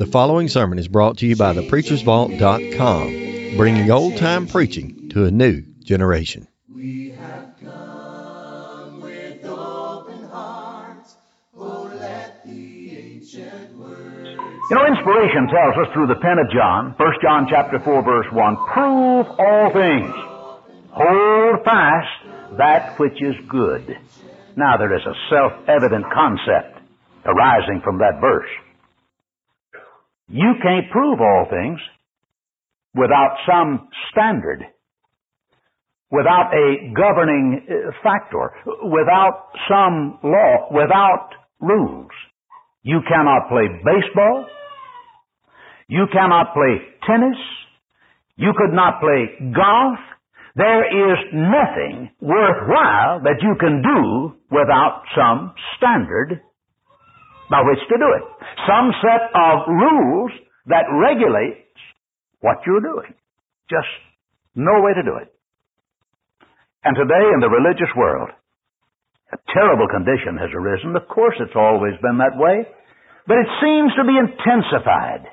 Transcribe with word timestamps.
The 0.00 0.06
following 0.06 0.48
sermon 0.48 0.78
is 0.78 0.88
brought 0.88 1.18
to 1.18 1.26
you 1.26 1.36
by 1.36 1.52
thepreachersvault.com, 1.52 3.56
bringing 3.58 3.90
old 3.90 4.16
time 4.16 4.46
preaching 4.46 5.10
to 5.10 5.26
a 5.26 5.30
new 5.30 5.60
generation. 5.84 6.48
We 6.74 7.10
have 7.10 7.52
come 7.60 9.02
with 9.02 9.44
open 9.44 10.24
hearts. 10.24 11.16
Oh, 11.54 11.92
let 12.00 12.42
the 12.46 12.96
ancient 12.96 13.76
words. 13.76 14.40
You 14.70 14.74
know, 14.74 14.86
inspiration 14.86 15.48
tells 15.48 15.76
us 15.76 15.92
through 15.92 16.06
the 16.06 16.14
pen 16.14 16.38
of 16.38 16.50
John, 16.50 16.94
1 16.96 17.12
John 17.20 17.46
chapter 17.50 17.78
4 17.78 18.02
verse 18.02 18.26
1, 18.32 18.56
prove 18.72 19.26
all 19.38 19.70
things. 19.74 20.14
Hold 20.92 21.62
fast 21.62 22.08
that 22.56 22.98
which 22.98 23.20
is 23.20 23.36
good. 23.50 23.98
Now 24.56 24.78
there 24.78 24.96
is 24.96 25.04
a 25.04 25.12
self-evident 25.28 26.06
concept 26.10 26.78
arising 27.26 27.82
from 27.84 27.98
that 27.98 28.18
verse. 28.22 28.48
You 30.30 30.54
can't 30.62 30.88
prove 30.92 31.18
all 31.20 31.46
things 31.50 31.80
without 32.94 33.34
some 33.50 33.88
standard, 34.12 34.64
without 36.12 36.54
a 36.54 36.94
governing 36.94 37.66
uh, 37.66 37.90
factor, 38.04 38.52
without 38.84 39.50
some 39.68 40.20
law, 40.22 40.68
without 40.70 41.30
rules. 41.60 42.10
You 42.84 43.00
cannot 43.08 43.48
play 43.48 43.66
baseball. 43.84 44.46
You 45.88 46.06
cannot 46.12 46.54
play 46.54 46.78
tennis. 47.08 47.36
You 48.36 48.52
could 48.56 48.72
not 48.72 49.00
play 49.00 49.52
golf. 49.52 49.98
There 50.54 51.12
is 51.12 51.18
nothing 51.34 52.10
worthwhile 52.20 53.20
that 53.24 53.42
you 53.42 53.56
can 53.58 53.82
do 53.82 54.34
without 54.48 55.02
some 55.16 55.54
standard 55.76 56.40
by 57.50 57.60
which 57.66 57.82
to 57.90 57.96
do 57.98 58.08
it. 58.14 58.24
Some 58.64 58.94
set 59.02 59.34
of 59.34 59.66
rules 59.66 60.30
that 60.70 60.86
regulates 60.86 61.74
what 62.40 62.62
you're 62.64 62.80
doing. 62.80 63.12
Just 63.68 63.90
no 64.54 64.80
way 64.80 64.94
to 64.94 65.02
do 65.02 65.18
it. 65.18 65.34
And 66.86 66.96
today 66.96 67.26
in 67.34 67.42
the 67.42 67.50
religious 67.50 67.90
world, 67.98 68.30
a 69.34 69.38
terrible 69.52 69.90
condition 69.90 70.38
has 70.38 70.50
arisen. 70.54 70.96
Of 70.96 71.06
course 71.10 71.36
it's 71.38 71.58
always 71.58 71.94
been 72.00 72.18
that 72.18 72.38
way, 72.38 72.64
but 73.26 73.36
it 73.36 73.50
seems 73.60 73.92
to 73.98 74.06
be 74.06 74.16
intensified 74.16 75.28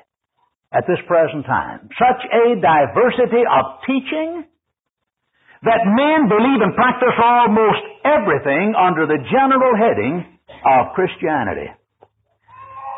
at 0.74 0.84
this 0.86 1.00
present 1.08 1.46
time. 1.46 1.88
Such 1.96 2.22
a 2.28 2.60
diversity 2.60 3.42
of 3.46 3.64
teaching 3.88 4.44
that 5.62 5.82
men 5.86 6.28
believe 6.28 6.62
and 6.62 6.74
practice 6.74 7.16
almost 7.18 7.82
everything 8.04 8.74
under 8.78 9.06
the 9.06 9.18
general 9.32 9.74
heading 9.74 10.22
of 10.66 10.94
Christianity. 10.94 11.72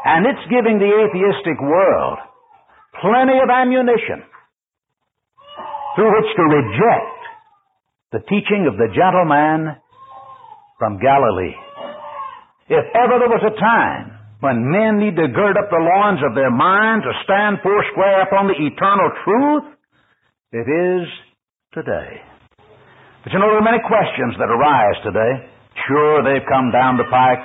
And 0.04 0.24
it's 0.24 0.44
giving 0.48 0.78
the 0.80 0.88
atheistic 0.88 1.60
world 1.60 2.18
plenty 3.00 3.36
of 3.38 3.48
ammunition 3.50 4.24
through 5.94 6.10
which 6.10 6.30
to 6.36 6.44
reject 6.44 7.20
the 8.12 8.22
teaching 8.26 8.66
of 8.66 8.76
the 8.76 8.88
gentleman 8.94 9.76
from 10.78 10.98
Galilee. 10.98 11.54
If 12.68 12.86
ever 12.94 13.18
there 13.18 13.28
was 13.28 13.44
a 13.44 13.54
time 13.60 14.16
when 14.40 14.64
men 14.64 14.98
need 14.98 15.16
to 15.20 15.28
gird 15.28 15.58
up 15.60 15.68
the 15.68 15.84
loins 15.84 16.24
of 16.24 16.34
their 16.34 16.50
minds 16.50 17.04
to 17.04 17.12
stand 17.24 17.60
foursquare 17.62 18.24
upon 18.24 18.48
the 18.48 18.56
eternal 18.56 19.10
truth, 19.26 19.66
it 20.52 20.66
is 20.66 21.04
today. 21.74 22.24
But 23.22 23.32
you 23.32 23.38
know, 23.38 23.52
there 23.52 23.60
are 23.60 23.68
many 23.68 23.84
questions 23.84 24.32
that 24.40 24.48
arise 24.48 24.96
today. 25.04 25.50
Sure, 25.86 26.24
they've 26.24 26.46
come 26.48 26.72
down 26.72 26.96
the 26.96 27.04
pike 27.12 27.44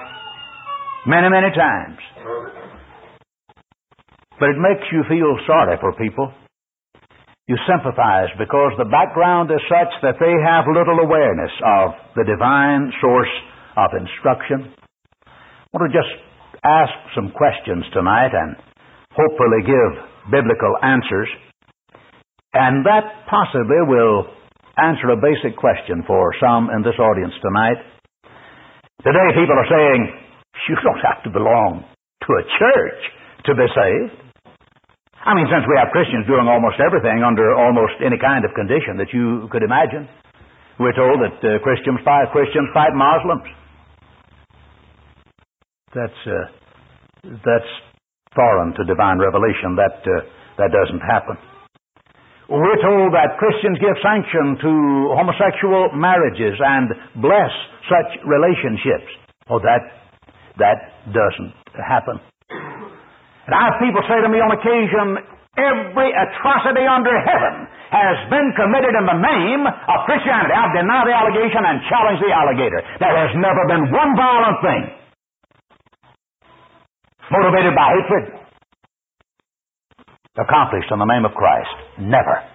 many, 1.06 1.28
many 1.28 1.52
times. 1.52 2.00
But 4.40 4.50
it 4.52 4.60
makes 4.60 4.84
you 4.92 5.04
feel 5.08 5.38
sorry 5.48 5.78
for 5.80 5.94
people. 5.96 6.34
You 7.48 7.56
sympathize 7.70 8.34
because 8.42 8.74
the 8.78 8.90
background 8.90 9.52
is 9.54 9.62
such 9.70 9.94
that 10.02 10.18
they 10.18 10.34
have 10.42 10.66
little 10.66 10.98
awareness 10.98 11.54
of 11.62 11.94
the 12.18 12.26
divine 12.26 12.92
source 13.00 13.30
of 13.78 13.94
instruction. 13.94 14.74
I 15.30 15.70
want 15.78 15.94
to 15.94 15.94
just 15.94 16.10
ask 16.66 16.92
some 17.14 17.30
questions 17.32 17.86
tonight 17.94 18.34
and 18.34 18.58
hopefully 19.14 19.62
give 19.62 19.92
biblical 20.34 20.74
answers. 20.82 21.30
And 22.58 22.84
that 22.90 23.30
possibly 23.30 23.86
will 23.86 24.26
answer 24.82 25.14
a 25.14 25.22
basic 25.22 25.56
question 25.56 26.02
for 26.08 26.34
some 26.42 26.74
in 26.74 26.82
this 26.82 26.98
audience 26.98 27.38
tonight. 27.46 27.78
Today 29.06 29.28
people 29.38 29.54
are 29.54 29.70
saying, 29.70 30.02
you 30.68 30.76
don't 30.82 31.04
have 31.06 31.22
to 31.24 31.30
belong 31.30 31.86
to 32.24 32.30
a 32.40 32.44
church 32.58 33.02
to 33.46 33.52
be 33.54 33.68
saved. 33.76 34.26
I 35.26 35.34
mean, 35.34 35.50
since 35.50 35.66
we 35.66 35.74
have 35.82 35.90
Christians 35.90 36.30
doing 36.30 36.46
almost 36.46 36.78
everything 36.78 37.26
under 37.26 37.58
almost 37.58 37.98
any 38.00 38.22
kind 38.22 38.46
of 38.46 38.54
condition 38.54 39.02
that 39.02 39.10
you 39.10 39.50
could 39.50 39.66
imagine, 39.66 40.06
we're 40.78 40.94
told 40.94 41.18
that 41.18 41.38
uh, 41.42 41.58
Christians 41.66 41.98
fight 42.06 42.30
Christians 42.30 42.70
fight 42.78 42.94
Muslims. 42.94 43.48
That's 45.98 46.22
uh, 46.30 46.46
that's 47.42 47.72
foreign 48.36 48.78
to 48.78 48.86
divine 48.86 49.18
revelation. 49.18 49.74
That 49.80 49.98
uh, 50.06 50.30
that 50.62 50.70
doesn't 50.70 51.02
happen. 51.02 51.42
We're 52.46 52.78
told 52.78 53.10
that 53.18 53.42
Christians 53.42 53.82
give 53.82 53.98
sanction 54.06 54.62
to 54.62 54.72
homosexual 55.18 55.90
marriages 55.98 56.54
and 56.62 56.94
bless 57.18 57.50
such 57.90 58.22
relationships. 58.22 59.10
Oh, 59.50 59.58
that 59.58 59.82
that 60.62 61.02
doesn't 61.10 61.65
happen. 61.84 62.22
And 63.46 63.54
I 63.54 63.62
have 63.70 63.78
people 63.82 64.02
say 64.08 64.22
to 64.22 64.30
me 64.30 64.40
on 64.40 64.52
occasion, 64.56 65.20
every 65.60 66.10
atrocity 66.16 66.86
under 66.88 67.14
heaven 67.24 67.68
has 67.92 68.18
been 68.32 68.52
committed 68.56 68.94
in 68.96 69.06
the 69.06 69.20
name 69.20 69.64
of 69.68 69.98
Christianity. 70.08 70.56
I 70.56 70.72
deny 70.76 71.04
the 71.06 71.16
allegation 71.16 71.64
and 71.64 71.78
challenge 71.88 72.20
the 72.24 72.32
alligator. 72.32 72.82
There 73.00 73.16
has 73.16 73.32
never 73.38 73.64
been 73.70 73.92
one 73.92 74.12
violent 74.18 74.58
thing 74.64 74.84
motivated 77.32 77.74
by 77.74 77.90
hatred 77.90 78.46
accomplished 80.38 80.92
in 80.92 81.00
the 81.00 81.06
name 81.06 81.24
of 81.26 81.32
Christ. 81.32 81.72
Never. 82.00 82.55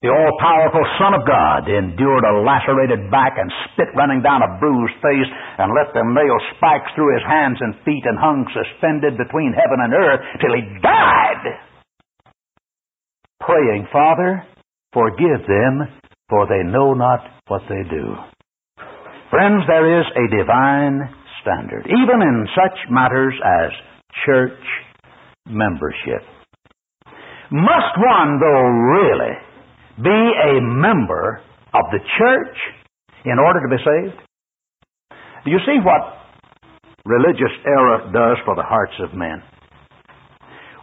The 0.00 0.08
all 0.08 0.32
powerful 0.40 0.80
Son 0.96 1.12
of 1.12 1.28
God 1.28 1.68
endured 1.68 2.24
a 2.24 2.40
lacerated 2.40 3.12
back 3.12 3.36
and 3.36 3.52
spit 3.68 3.92
running 3.92 4.24
down 4.24 4.40
a 4.40 4.56
bruised 4.56 4.96
face 5.04 5.28
and 5.60 5.76
let 5.76 5.92
them 5.92 6.16
nail 6.16 6.40
spikes 6.56 6.88
through 6.96 7.12
his 7.12 7.26
hands 7.28 7.60
and 7.60 7.76
feet 7.84 8.08
and 8.08 8.16
hung 8.16 8.48
suspended 8.48 9.20
between 9.20 9.52
heaven 9.52 9.76
and 9.76 9.92
earth 9.92 10.24
till 10.40 10.56
he 10.56 10.64
died. 10.80 11.44
Praying, 13.44 13.92
Father, 13.92 14.40
forgive 14.96 15.44
them, 15.44 15.92
for 16.32 16.48
they 16.48 16.64
know 16.64 16.96
not 16.96 17.20
what 17.48 17.68
they 17.68 17.84
do. 17.84 18.16
Friends, 19.28 19.68
there 19.68 20.00
is 20.00 20.06
a 20.16 20.32
divine 20.32 21.12
standard, 21.44 21.84
even 21.84 22.24
in 22.24 22.48
such 22.56 22.88
matters 22.88 23.36
as 23.44 23.68
church 24.24 24.64
membership. 25.44 26.24
Must 27.52 27.92
one, 28.00 28.40
though, 28.40 28.64
really 28.96 29.49
be 30.02 30.20
a 30.20 30.60
member 30.60 31.40
of 31.72 31.84
the 31.92 32.00
church 32.18 32.56
in 33.24 33.38
order 33.38 33.60
to 33.60 33.68
be 33.68 33.80
saved? 33.80 34.18
Do 35.44 35.50
you 35.50 35.60
see 35.64 35.78
what 35.80 36.20
religious 37.04 37.52
error 37.64 38.10
does 38.12 38.36
for 38.44 38.56
the 38.56 38.64
hearts 38.64 38.96
of 39.00 39.16
men? 39.16 39.42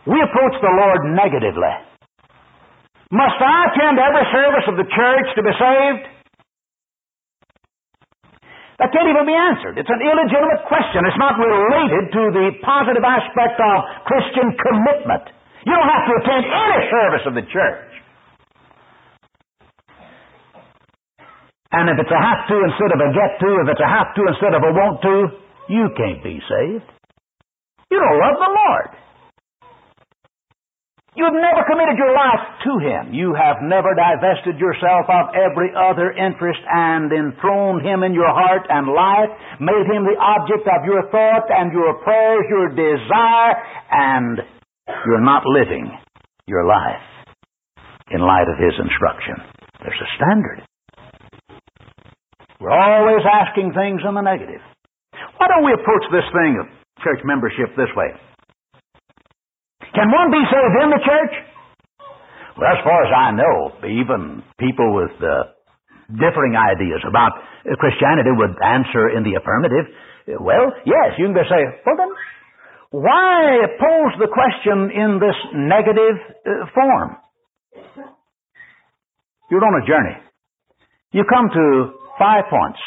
We 0.06 0.18
approach 0.22 0.56
the 0.62 0.72
Lord 0.72 1.14
negatively. 1.14 1.74
Must 3.12 3.40
I 3.40 3.72
attend 3.72 4.00
every 4.00 4.26
service 4.32 4.66
of 4.68 4.76
the 4.76 4.88
church 4.88 5.28
to 5.36 5.42
be 5.44 5.54
saved? 5.56 6.04
That 8.78 8.94
can't 8.94 9.10
even 9.10 9.26
be 9.26 9.34
answered. 9.34 9.82
It's 9.82 9.90
an 9.90 10.04
illegitimate 10.06 10.62
question. 10.70 11.02
It's 11.10 11.18
not 11.18 11.34
related 11.42 12.14
to 12.14 12.24
the 12.30 12.48
positive 12.62 13.02
aspect 13.02 13.58
of 13.58 13.76
Christian 14.06 14.54
commitment. 14.54 15.34
You 15.66 15.74
don't 15.74 15.90
have 15.90 16.06
to 16.06 16.14
attend 16.22 16.44
any 16.46 16.80
service 16.94 17.26
of 17.26 17.34
the 17.34 17.46
church. 17.50 17.87
And 21.72 21.92
if 21.92 22.00
it's 22.00 22.12
a 22.12 22.22
have 22.22 22.48
to 22.48 22.56
instead 22.64 22.92
of 22.96 23.00
a 23.04 23.10
get 23.12 23.40
to, 23.44 23.50
if 23.64 23.68
it's 23.68 23.84
a 23.84 23.92
have 23.92 24.16
to 24.16 24.22
instead 24.32 24.56
of 24.56 24.64
a 24.64 24.72
want 24.72 25.04
to, 25.04 25.16
you 25.68 25.92
can't 26.00 26.24
be 26.24 26.40
saved. 26.48 26.88
You 27.92 28.00
don't 28.00 28.20
love 28.20 28.38
the 28.40 28.52
Lord. 28.52 28.90
You've 31.18 31.34
never 31.34 31.66
committed 31.66 31.98
your 31.98 32.14
life 32.14 32.62
to 32.62 32.78
Him. 32.78 33.10
You 33.10 33.34
have 33.34 33.58
never 33.66 33.98
divested 33.98 34.62
yourself 34.62 35.10
of 35.10 35.34
every 35.34 35.74
other 35.74 36.14
interest 36.14 36.62
and 36.70 37.10
enthroned 37.10 37.82
Him 37.82 38.06
in 38.06 38.14
your 38.14 38.30
heart 38.30 38.70
and 38.70 38.86
life, 38.86 39.34
made 39.58 39.90
Him 39.90 40.06
the 40.06 40.14
object 40.14 40.70
of 40.70 40.86
your 40.86 41.10
thought 41.10 41.50
and 41.50 41.74
your 41.74 41.98
prayers, 42.06 42.46
your 42.54 42.70
desire, 42.70 43.54
and 43.90 44.38
you're 45.10 45.26
not 45.26 45.42
living 45.50 45.90
your 46.46 46.68
life 46.68 47.02
in 48.12 48.22
light 48.22 48.46
of 48.46 48.62
His 48.62 48.78
instruction. 48.78 49.42
There's 49.82 49.98
a 49.98 50.10
standard. 50.22 50.67
We're 52.60 52.74
always 52.74 53.22
asking 53.22 53.74
things 53.78 54.02
in 54.02 54.14
the 54.18 54.26
negative. 54.26 54.62
Why 55.38 55.46
don't 55.48 55.66
we 55.66 55.74
approach 55.74 56.06
this 56.10 56.26
thing 56.34 56.58
of 56.58 56.66
church 57.06 57.22
membership 57.24 57.74
this 57.78 57.90
way? 57.94 58.10
Can 59.94 60.10
one 60.10 60.30
be 60.34 60.42
saved 60.50 60.76
in 60.82 60.90
the 60.90 61.02
church? 61.06 61.34
Well, 62.58 62.70
as 62.74 62.82
far 62.82 63.00
as 63.06 63.12
I 63.14 63.30
know, 63.38 63.56
even 63.86 64.42
people 64.58 64.90
with 64.98 65.14
uh, 65.22 65.54
differing 66.10 66.58
ideas 66.58 67.06
about 67.06 67.38
Christianity 67.78 68.34
would 68.34 68.58
answer 68.58 69.14
in 69.14 69.22
the 69.22 69.38
affirmative. 69.38 69.86
Well, 70.42 70.74
yes, 70.86 71.14
you 71.18 71.30
can 71.30 71.38
say, 71.46 71.62
well 71.86 71.98
then, 71.98 72.10
why 72.90 73.62
pose 73.78 74.14
the 74.18 74.30
question 74.34 74.90
in 74.90 75.20
this 75.22 75.38
negative 75.54 76.18
uh, 76.46 76.66
form? 76.74 77.18
You're 79.52 79.64
on 79.64 79.84
a 79.84 79.86
journey. 79.86 80.18
You 81.12 81.24
come 81.30 81.50
to 81.54 81.94
five 82.20 82.46
points. 82.50 82.80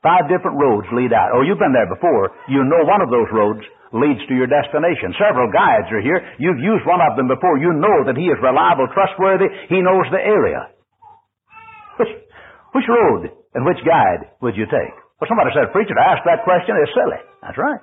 Five 0.00 0.30
different 0.30 0.56
roads 0.56 0.86
lead 0.94 1.10
out. 1.10 1.34
Oh, 1.34 1.42
you've 1.42 1.58
been 1.58 1.74
there 1.74 1.90
before. 1.90 2.30
You 2.46 2.62
know 2.62 2.86
one 2.86 3.02
of 3.02 3.10
those 3.10 3.26
roads 3.34 3.60
leads 3.90 4.22
to 4.30 4.34
your 4.36 4.46
destination. 4.46 5.16
Several 5.18 5.50
guides 5.50 5.90
are 5.90 6.04
here. 6.04 6.22
You've 6.38 6.62
used 6.62 6.86
one 6.86 7.02
of 7.02 7.18
them 7.18 7.26
before. 7.26 7.58
You 7.58 7.74
know 7.74 8.06
that 8.06 8.14
he 8.14 8.30
is 8.30 8.38
reliable, 8.38 8.86
trustworthy. 8.94 9.50
He 9.68 9.82
knows 9.82 10.06
the 10.14 10.22
area. 10.22 10.70
Which, 11.98 12.12
which 12.78 12.86
road 12.86 13.32
and 13.58 13.66
which 13.66 13.82
guide 13.82 14.30
would 14.38 14.54
you 14.54 14.70
take? 14.70 14.94
Well, 15.18 15.26
somebody 15.26 15.50
said, 15.50 15.74
preacher, 15.74 15.98
to 15.98 16.04
ask 16.04 16.22
that 16.30 16.46
question 16.46 16.78
is 16.78 16.88
silly. 16.94 17.18
That's 17.42 17.58
right. 17.58 17.82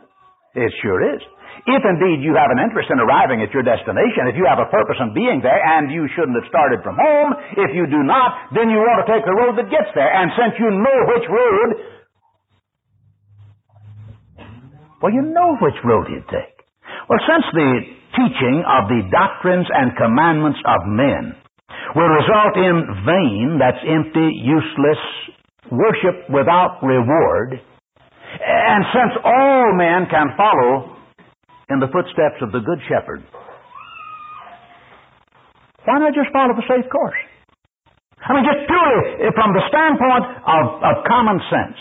It 0.56 0.72
sure 0.82 1.04
is. 1.04 1.22
If 1.68 1.82
indeed 1.84 2.24
you 2.24 2.36
have 2.36 2.52
an 2.52 2.60
interest 2.64 2.92
in 2.92 3.00
arriving 3.00 3.42
at 3.42 3.52
your 3.52 3.64
destination, 3.64 4.28
if 4.28 4.36
you 4.36 4.46
have 4.48 4.60
a 4.60 4.72
purpose 4.72 5.00
in 5.00 5.16
being 5.16 5.40
there, 5.44 5.56
and 5.56 5.92
you 5.92 6.08
shouldn't 6.16 6.36
have 6.36 6.48
started 6.48 6.84
from 6.84 6.96
home, 7.00 7.32
if 7.60 7.76
you 7.76 7.88
do 7.88 8.04
not, 8.04 8.56
then 8.56 8.70
you 8.72 8.80
want 8.80 9.04
to 9.04 9.08
take 9.08 9.24
the 9.24 9.36
road 9.36 9.56
that 9.60 9.72
gets 9.72 9.92
there. 9.96 10.08
And 10.08 10.32
since 10.36 10.54
you 10.60 10.70
know 10.72 10.98
which 11.12 11.28
road, 11.28 11.70
well, 15.02 15.12
you 15.12 15.24
know 15.28 15.58
which 15.60 15.76
road 15.84 16.08
you 16.12 16.24
take. 16.32 16.56
Well, 17.08 17.20
since 17.28 17.46
the 17.52 17.72
teaching 18.16 18.64
of 18.64 18.88
the 18.88 19.02
doctrines 19.12 19.68
and 19.70 19.96
commandments 20.00 20.60
of 20.66 20.80
men 20.88 21.36
will 21.96 22.12
result 22.16 22.56
in 22.56 22.76
vain, 23.04 23.60
that's 23.60 23.82
empty, 23.84 24.28
useless, 24.44 25.02
worship 25.72 26.30
without 26.30 26.80
reward, 26.84 27.60
and 28.42 28.82
since 28.92 29.14
all 29.24 29.74
men 29.76 30.08
can 30.12 30.34
follow 30.36 30.96
in 31.70 31.80
the 31.80 31.90
footsteps 31.90 32.42
of 32.42 32.52
the 32.52 32.62
Good 32.62 32.82
Shepherd. 32.86 33.26
Why 35.86 36.02
not 36.02 36.14
just 36.14 36.34
follow 36.34 36.54
the 36.54 36.66
safe 36.66 36.86
course? 36.90 37.22
I 38.26 38.34
mean, 38.34 38.46
just 38.46 38.66
purely 38.66 39.30
from 39.38 39.54
the 39.54 39.62
standpoint 39.70 40.26
of, 40.50 40.64
of 40.82 40.96
common 41.06 41.38
sense. 41.54 41.78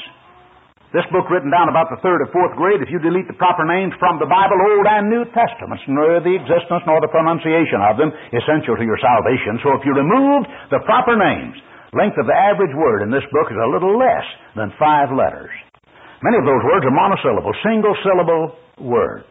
This 0.92 1.08
book 1.10 1.26
written 1.26 1.50
down 1.50 1.66
about 1.66 1.90
the 1.90 1.98
third 2.06 2.22
or 2.22 2.30
fourth 2.30 2.54
grade, 2.54 2.78
if 2.78 2.86
you 2.86 3.02
delete 3.02 3.26
the 3.26 3.34
proper 3.34 3.66
names 3.66 3.90
from 3.98 4.22
the 4.22 4.30
Bible, 4.30 4.54
Old 4.54 4.86
and 4.86 5.10
New 5.10 5.26
Testaments, 5.34 5.82
nor 5.90 6.22
the 6.22 6.36
existence 6.38 6.86
nor 6.86 7.02
the 7.02 7.10
pronunciation 7.10 7.82
of 7.82 7.98
them 7.98 8.14
essential 8.30 8.78
to 8.78 8.84
your 8.86 9.00
salvation. 9.02 9.58
So 9.66 9.74
if 9.74 9.82
you 9.82 9.90
remove 9.90 10.46
the 10.70 10.78
proper 10.86 11.18
names, 11.18 11.58
length 11.96 12.14
of 12.14 12.30
the 12.30 12.38
average 12.38 12.70
word 12.78 13.02
in 13.02 13.10
this 13.10 13.26
book 13.34 13.50
is 13.50 13.58
a 13.58 13.66
little 13.66 13.98
less 13.98 14.26
than 14.54 14.70
five 14.78 15.10
letters. 15.10 15.50
Many 16.24 16.40
of 16.40 16.48
those 16.48 16.64
words 16.64 16.88
are 16.88 16.96
monosyllable, 16.96 17.52
single 17.60 17.92
syllable 18.00 18.56
words. 18.80 19.28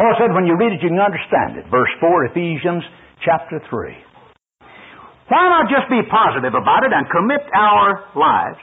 Paul 0.00 0.16
said 0.16 0.32
when 0.32 0.48
you 0.48 0.56
read 0.56 0.72
it, 0.72 0.80
you 0.80 0.88
can 0.88 0.96
understand 0.96 1.60
it. 1.60 1.68
Verse 1.68 1.92
4, 2.00 2.32
Ephesians 2.32 2.80
chapter 3.20 3.60
3. 3.68 3.92
Why 5.28 5.44
not 5.52 5.68
just 5.68 5.92
be 5.92 6.00
positive 6.08 6.56
about 6.56 6.88
it 6.88 6.96
and 6.96 7.04
commit 7.12 7.44
our 7.52 8.08
lives 8.16 8.56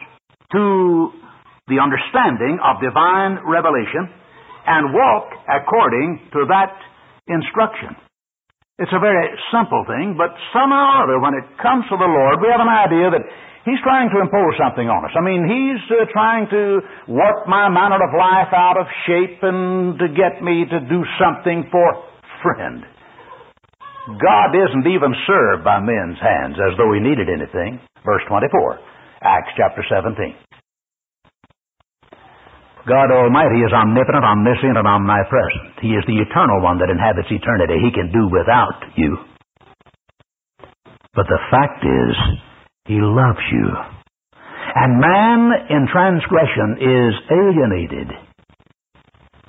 to 0.57 1.13
the 1.69 1.77
understanding 1.77 2.57
of 2.65 2.81
divine 2.81 3.45
revelation 3.45 4.09
and 4.65 4.89
walk 4.89 5.29
according 5.45 6.17
to 6.33 6.49
that 6.49 6.73
instruction? 7.29 7.93
It's 8.81 8.93
a 8.93 8.97
very 8.97 9.37
simple 9.53 9.85
thing, 9.85 10.17
but 10.17 10.33
somehow 10.49 11.05
or 11.05 11.13
other, 11.13 11.17
when 11.21 11.37
it 11.37 11.45
comes 11.61 11.85
to 11.93 11.97
the 11.97 12.09
Lord, 12.09 12.41
we 12.41 12.49
have 12.49 12.61
an 12.61 12.73
idea 12.73 13.13
that 13.13 13.21
He's 13.67 13.83
trying 13.83 14.07
to 14.15 14.23
impose 14.23 14.55
something 14.55 14.87
on 14.87 15.03
us. 15.03 15.11
I 15.11 15.19
mean, 15.19 15.43
he's 15.43 15.83
uh, 15.91 16.07
trying 16.15 16.47
to 16.55 16.79
work 17.11 17.51
my 17.51 17.67
manner 17.67 17.99
of 17.99 18.15
life 18.15 18.55
out 18.55 18.79
of 18.79 18.87
shape 19.03 19.43
and 19.43 19.99
to 19.99 20.07
get 20.15 20.39
me 20.39 20.63
to 20.63 20.79
do 20.87 21.03
something 21.19 21.67
for 21.67 22.07
friend. 22.39 22.87
God 24.07 24.55
isn't 24.55 24.87
even 24.87 25.11
served 25.27 25.67
by 25.67 25.83
men's 25.83 26.15
hands 26.15 26.55
as 26.55 26.79
though 26.79 26.95
he 26.95 27.03
needed 27.03 27.27
anything. 27.27 27.83
Verse 28.07 28.23
24, 28.31 28.47
Acts 29.27 29.51
chapter 29.59 29.83
17. 29.83 30.15
God 32.87 33.11
Almighty 33.11 33.67
is 33.67 33.75
omnipotent, 33.75 34.23
omniscient, 34.23 34.79
and 34.79 34.87
omnipresent. 34.87 35.83
He 35.83 35.91
is 35.91 36.07
the 36.07 36.23
eternal 36.23 36.63
one 36.63 36.79
that 36.79 36.87
inhabits 36.87 37.27
eternity. 37.27 37.83
He 37.83 37.91
can 37.91 38.15
do 38.15 38.31
without 38.31 38.79
you. 38.95 39.19
But 41.11 41.27
the 41.27 41.41
fact 41.51 41.83
is, 41.83 42.15
he 42.87 42.95
loves 43.03 43.43
you. 43.51 43.67
And 44.75 44.99
man 44.99 45.51
in 45.69 45.87
transgression 45.91 46.79
is 46.79 47.13
alienated. 47.27 48.07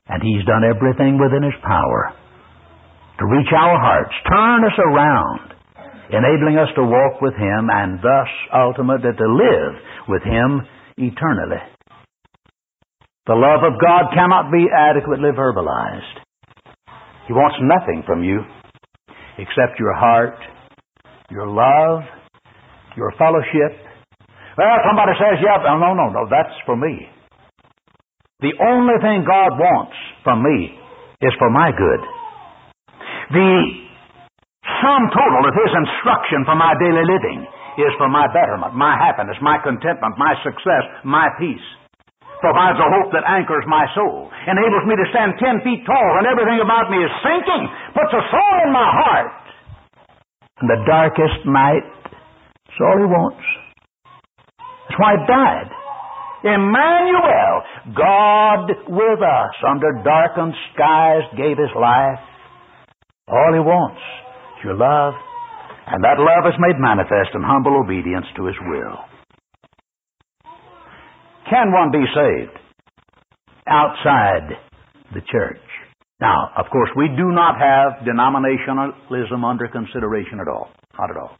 And 0.09 0.23
He's 0.23 0.45
done 0.45 0.65
everything 0.65 1.21
within 1.21 1.45
His 1.45 1.59
power 1.63 2.15
to 3.19 3.27
reach 3.27 3.53
our 3.55 3.79
hearts, 3.79 4.15
turn 4.27 4.65
us 4.65 4.79
around, 4.79 5.53
enabling 6.11 6.57
us 6.59 6.69
to 6.77 6.83
walk 6.83 7.21
with 7.21 7.35
Him 7.35 7.69
and 7.71 7.99
thus 8.01 8.31
ultimately 8.55 9.11
to 9.13 9.27
live 9.29 9.75
with 10.09 10.23
Him 10.23 10.63
eternally. 10.97 11.63
The 13.27 13.35
love 13.37 13.61
of 13.63 13.79
God 13.79 14.15
cannot 14.15 14.51
be 14.51 14.67
adequately 14.75 15.31
verbalized. 15.37 16.25
He 17.27 17.35
wants 17.35 17.59
nothing 17.61 18.03
from 18.07 18.25
you 18.25 18.41
except 19.37 19.79
your 19.79 19.95
heart, 19.95 20.39
your 21.31 21.47
love, 21.47 22.03
your 22.99 23.15
fellowship. 23.15 23.79
Well, 24.59 24.79
somebody 24.83 25.15
says, 25.23 25.39
yeah, 25.39 25.63
no, 25.63 25.95
no, 25.95 26.11
no, 26.11 26.27
that's 26.27 26.51
for 26.67 26.75
me. 26.75 27.07
The 28.43 28.55
only 28.59 28.99
thing 28.99 29.23
God 29.23 29.55
wants 29.55 29.95
from 30.27 30.43
me 30.43 30.75
is 31.23 31.35
for 31.39 31.51
my 31.51 31.71
good. 31.71 32.03
The 33.31 33.55
sum 34.83 35.03
total 35.15 35.43
of 35.47 35.55
His 35.55 35.73
instruction 35.75 36.43
for 36.43 36.59
my 36.59 36.75
daily 36.79 37.07
living 37.07 37.47
is 37.79 37.95
for 37.99 38.11
my 38.11 38.27
betterment, 38.35 38.75
my 38.75 38.99
happiness, 38.99 39.39
my 39.39 39.63
contentment, 39.63 40.19
my 40.19 40.35
success, 40.43 40.87
my 41.07 41.31
peace. 41.39 41.67
Provides 42.39 42.79
a 42.79 42.87
hope 42.87 43.11
that 43.15 43.27
anchors 43.27 43.67
my 43.67 43.87
soul, 43.99 44.31
enables 44.47 44.87
me 44.87 44.95
to 44.95 45.07
stand 45.11 45.35
ten 45.43 45.59
feet 45.67 45.83
tall 45.83 46.09
when 46.15 46.27
everything 46.27 46.63
about 46.63 46.87
me 46.91 47.03
is 47.03 47.11
sinking, 47.23 47.67
puts 47.95 48.15
a 48.15 48.23
soul 48.31 48.55
in 48.63 48.71
my 48.71 48.87
heart. 48.87 49.35
In 50.63 50.71
the 50.71 50.79
darkest 50.87 51.43
night, 51.47 51.83
that's 52.79 52.87
all 52.87 52.99
he 52.99 53.11
wants. 53.11 53.43
That's 54.89 54.99
why 55.01 55.13
he 55.19 55.27
died. 55.27 55.71
Emmanuel, 56.45 57.55
God 57.99 58.71
with 58.87 59.19
us 59.19 59.55
under 59.67 59.91
darkened 60.05 60.55
skies, 60.73 61.27
gave 61.37 61.59
his 61.59 61.75
life. 61.75 62.23
All 63.27 63.51
he 63.53 63.59
wants 63.59 64.01
is 64.59 64.65
your 64.65 64.79
love, 64.79 65.15
and 65.89 66.05
that 66.05 66.23
love 66.23 66.47
is 66.47 66.55
made 66.61 66.79
manifest 66.79 67.35
in 67.35 67.43
humble 67.43 67.83
obedience 67.83 68.27
to 68.37 68.47
his 68.47 68.57
will. 68.63 68.97
Can 71.51 71.73
one 71.73 71.91
be 71.91 72.05
saved 72.15 72.57
outside 73.67 74.55
the 75.15 75.21
church? 75.33 75.61
Now, 76.21 76.51
of 76.57 76.67
course, 76.71 76.91
we 76.97 77.09
do 77.09 77.33
not 77.33 77.59
have 77.59 78.07
denominationalism 78.07 79.43
under 79.45 79.67
consideration 79.69 80.39
at 80.41 80.49
all. 80.49 80.71
Not 80.99 81.11
at 81.11 81.17
all. 81.17 81.37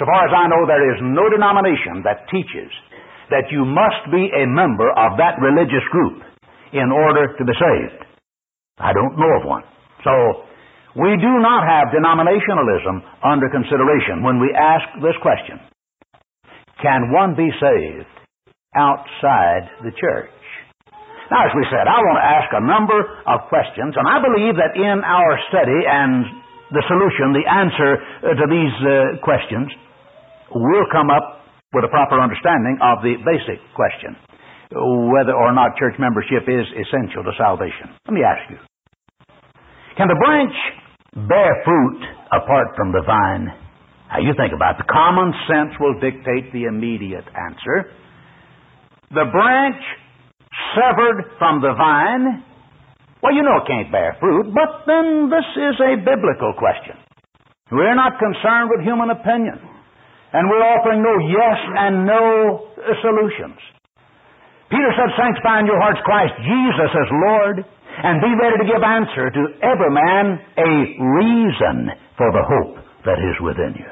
So 0.00 0.08
far 0.08 0.24
as 0.24 0.32
I 0.32 0.48
know, 0.48 0.64
there 0.64 0.80
is 0.96 0.98
no 1.04 1.28
denomination 1.28 2.00
that 2.08 2.24
teaches 2.32 2.72
that 3.28 3.52
you 3.52 3.68
must 3.68 4.08
be 4.08 4.32
a 4.32 4.48
member 4.48 4.88
of 4.96 5.20
that 5.20 5.36
religious 5.44 5.84
group 5.92 6.24
in 6.72 6.88
order 6.88 7.36
to 7.36 7.42
be 7.44 7.52
saved. 7.52 8.00
I 8.80 8.96
don't 8.96 9.20
know 9.20 9.28
of 9.36 9.44
one. 9.44 9.68
So, 10.00 10.48
we 10.96 11.20
do 11.20 11.32
not 11.44 11.68
have 11.68 11.92
denominationalism 11.92 13.04
under 13.20 13.52
consideration 13.52 14.24
when 14.24 14.40
we 14.40 14.48
ask 14.56 14.88
this 15.04 15.20
question 15.20 15.60
Can 16.80 17.12
one 17.12 17.36
be 17.36 17.52
saved 17.60 18.08
outside 18.72 19.68
the 19.84 19.92
church? 19.92 20.32
Now, 21.28 21.44
as 21.44 21.52
we 21.52 21.68
said, 21.68 21.84
I 21.84 22.00
want 22.00 22.16
to 22.16 22.26
ask 22.26 22.48
a 22.56 22.64
number 22.64 22.98
of 23.28 23.52
questions, 23.52 23.94
and 24.00 24.08
I 24.08 24.16
believe 24.24 24.56
that 24.56 24.74
in 24.80 25.04
our 25.04 25.36
study 25.52 25.84
and 25.84 26.24
the 26.72 26.82
solution, 26.88 27.36
the 27.36 27.46
answer 27.46 27.90
to 28.34 28.44
these 28.48 28.76
uh, 28.80 29.20
questions, 29.22 29.68
we'll 30.54 30.90
come 30.92 31.10
up 31.10 31.44
with 31.72 31.84
a 31.84 31.92
proper 31.92 32.20
understanding 32.20 32.78
of 32.82 33.02
the 33.02 33.14
basic 33.22 33.58
question 33.74 34.16
whether 34.72 35.34
or 35.34 35.52
not 35.52 35.74
church 35.78 35.94
membership 35.98 36.46
is 36.46 36.66
essential 36.78 37.24
to 37.26 37.32
salvation. 37.36 37.90
Let 38.06 38.14
me 38.14 38.22
ask 38.22 38.38
you 38.50 38.58
Can 39.96 40.06
the 40.06 40.14
branch 40.14 40.54
bear 41.26 41.62
fruit 41.64 42.00
apart 42.30 42.68
from 42.76 42.92
the 42.92 43.02
vine? 43.02 43.50
Now, 44.10 44.18
you 44.22 44.34
think 44.38 44.54
about 44.54 44.78
it. 44.78 44.86
The 44.86 44.92
common 44.92 45.34
sense 45.50 45.74
will 45.78 45.98
dictate 45.98 46.52
the 46.52 46.64
immediate 46.70 47.26
answer. 47.34 47.94
The 49.10 49.26
branch 49.30 49.82
severed 50.74 51.34
from 51.38 51.62
the 51.62 51.74
vine 51.74 52.42
Well, 53.22 53.34
you 53.34 53.42
know 53.42 53.58
it 53.62 53.66
can't 53.66 53.90
bear 53.90 54.16
fruit, 54.20 54.54
but 54.54 54.86
then 54.86 55.30
this 55.30 55.46
is 55.58 55.76
a 55.82 55.98
biblical 55.98 56.54
question. 56.58 56.94
We're 57.70 57.94
not 57.94 58.18
concerned 58.18 58.70
with 58.70 58.86
human 58.86 59.10
opinion. 59.10 59.58
And 60.32 60.46
we're 60.46 60.62
offering 60.62 61.02
no 61.02 61.14
yes 61.26 61.58
and 61.74 62.06
no 62.06 62.24
uh, 62.78 62.94
solutions. 63.02 63.58
Peter 64.70 64.90
said, 64.94 65.10
Sanctify 65.18 65.60
in 65.60 65.66
your 65.66 65.82
hearts 65.82 65.98
Christ 66.06 66.34
Jesus 66.46 66.90
as 66.94 67.10
Lord, 67.10 67.56
and 67.66 68.22
be 68.22 68.30
ready 68.38 68.62
to 68.62 68.70
give 68.70 68.82
answer 68.86 69.26
to 69.34 69.42
every 69.66 69.90
man 69.90 70.38
a 70.54 70.70
reason 71.18 71.90
for 72.14 72.30
the 72.30 72.46
hope 72.46 72.78
that 73.02 73.18
is 73.18 73.36
within 73.42 73.74
you. 73.74 73.90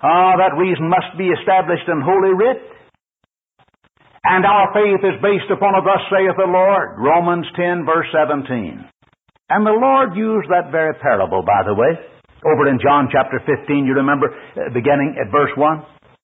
Ah, 0.00 0.34
that 0.40 0.56
reason 0.56 0.88
must 0.88 1.12
be 1.20 1.28
established 1.28 1.86
in 1.86 2.00
Holy 2.00 2.32
Writ. 2.32 2.72
And 4.24 4.46
our 4.46 4.72
faith 4.72 5.04
is 5.04 5.20
based 5.20 5.50
upon 5.52 5.76
a 5.76 5.82
thus 5.84 6.00
saith 6.08 6.38
the 6.40 6.48
Lord, 6.48 6.96
Romans 6.96 7.46
10 7.54 7.84
verse 7.84 8.08
17. 8.14 8.88
And 9.50 9.66
the 9.66 9.76
Lord 9.76 10.16
used 10.16 10.48
that 10.48 10.72
very 10.72 10.94
parable, 10.94 11.42
by 11.44 11.60
the 11.66 11.74
way, 11.74 11.92
over 12.42 12.66
in 12.68 12.82
John 12.82 13.08
chapter 13.10 13.38
15, 13.44 13.86
you 13.86 13.94
remember, 13.94 14.30
uh, 14.30 14.70
beginning 14.74 15.14
at 15.18 15.30
verse 15.30 15.52
1? 15.54 15.62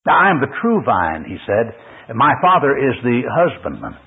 Now 0.07 0.17
I 0.19 0.31
am 0.31 0.41
the 0.41 0.51
true 0.63 0.83
vine, 0.83 1.27
he 1.27 1.39
said, 1.47 1.75
my 2.17 2.33
Father 2.41 2.73
is 2.73 2.97
the 3.05 3.21
husbandman. 3.29 4.01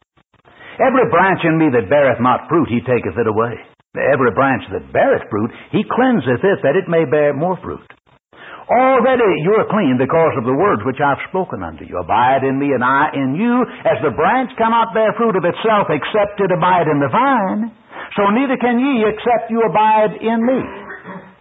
Every 0.81 1.05
branch 1.13 1.45
in 1.45 1.61
me 1.61 1.69
that 1.77 1.91
beareth 1.91 2.17
not 2.17 2.49
fruit, 2.49 2.65
he 2.71 2.81
taketh 2.81 3.13
it 3.13 3.29
away. 3.29 3.53
Every 3.93 4.31
branch 4.33 4.63
that 4.73 4.89
beareth 4.89 5.29
fruit, 5.29 5.51
he 5.69 5.85
cleanseth 5.85 6.41
it, 6.41 6.59
that 6.63 6.79
it 6.79 6.89
may 6.89 7.05
bear 7.05 7.37
more 7.37 7.59
fruit. 7.61 7.85
Already 8.71 9.43
you 9.43 9.51
are 9.59 9.67
clean 9.67 9.99
because 9.99 10.31
of 10.39 10.47
the 10.47 10.55
words 10.55 10.79
which 10.87 11.03
I 11.03 11.19
have 11.19 11.27
spoken 11.27 11.59
unto 11.59 11.83
you. 11.83 11.99
Abide 11.99 12.47
in 12.47 12.55
me, 12.55 12.71
and 12.71 12.81
I 12.81 13.11
in 13.11 13.35
you, 13.35 13.67
as 13.83 13.99
the 13.99 14.15
branch 14.15 14.49
cannot 14.55 14.95
bear 14.95 15.11
fruit 15.19 15.35
of 15.35 15.43
itself 15.43 15.91
except 15.91 16.39
it 16.39 16.55
abide 16.55 16.87
in 16.87 17.03
the 17.03 17.11
vine, 17.11 17.67
so 18.15 18.31
neither 18.31 18.55
can 18.55 18.79
ye 18.79 19.03
except 19.11 19.51
you 19.51 19.59
abide 19.67 20.15
in 20.23 20.39
me. 20.39 20.59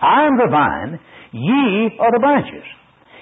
I 0.01 0.27
am 0.27 0.37
the 0.37 0.49
vine, 0.51 0.99
ye 1.33 1.97
are 2.01 2.13
the 2.13 2.21
branches. 2.21 2.65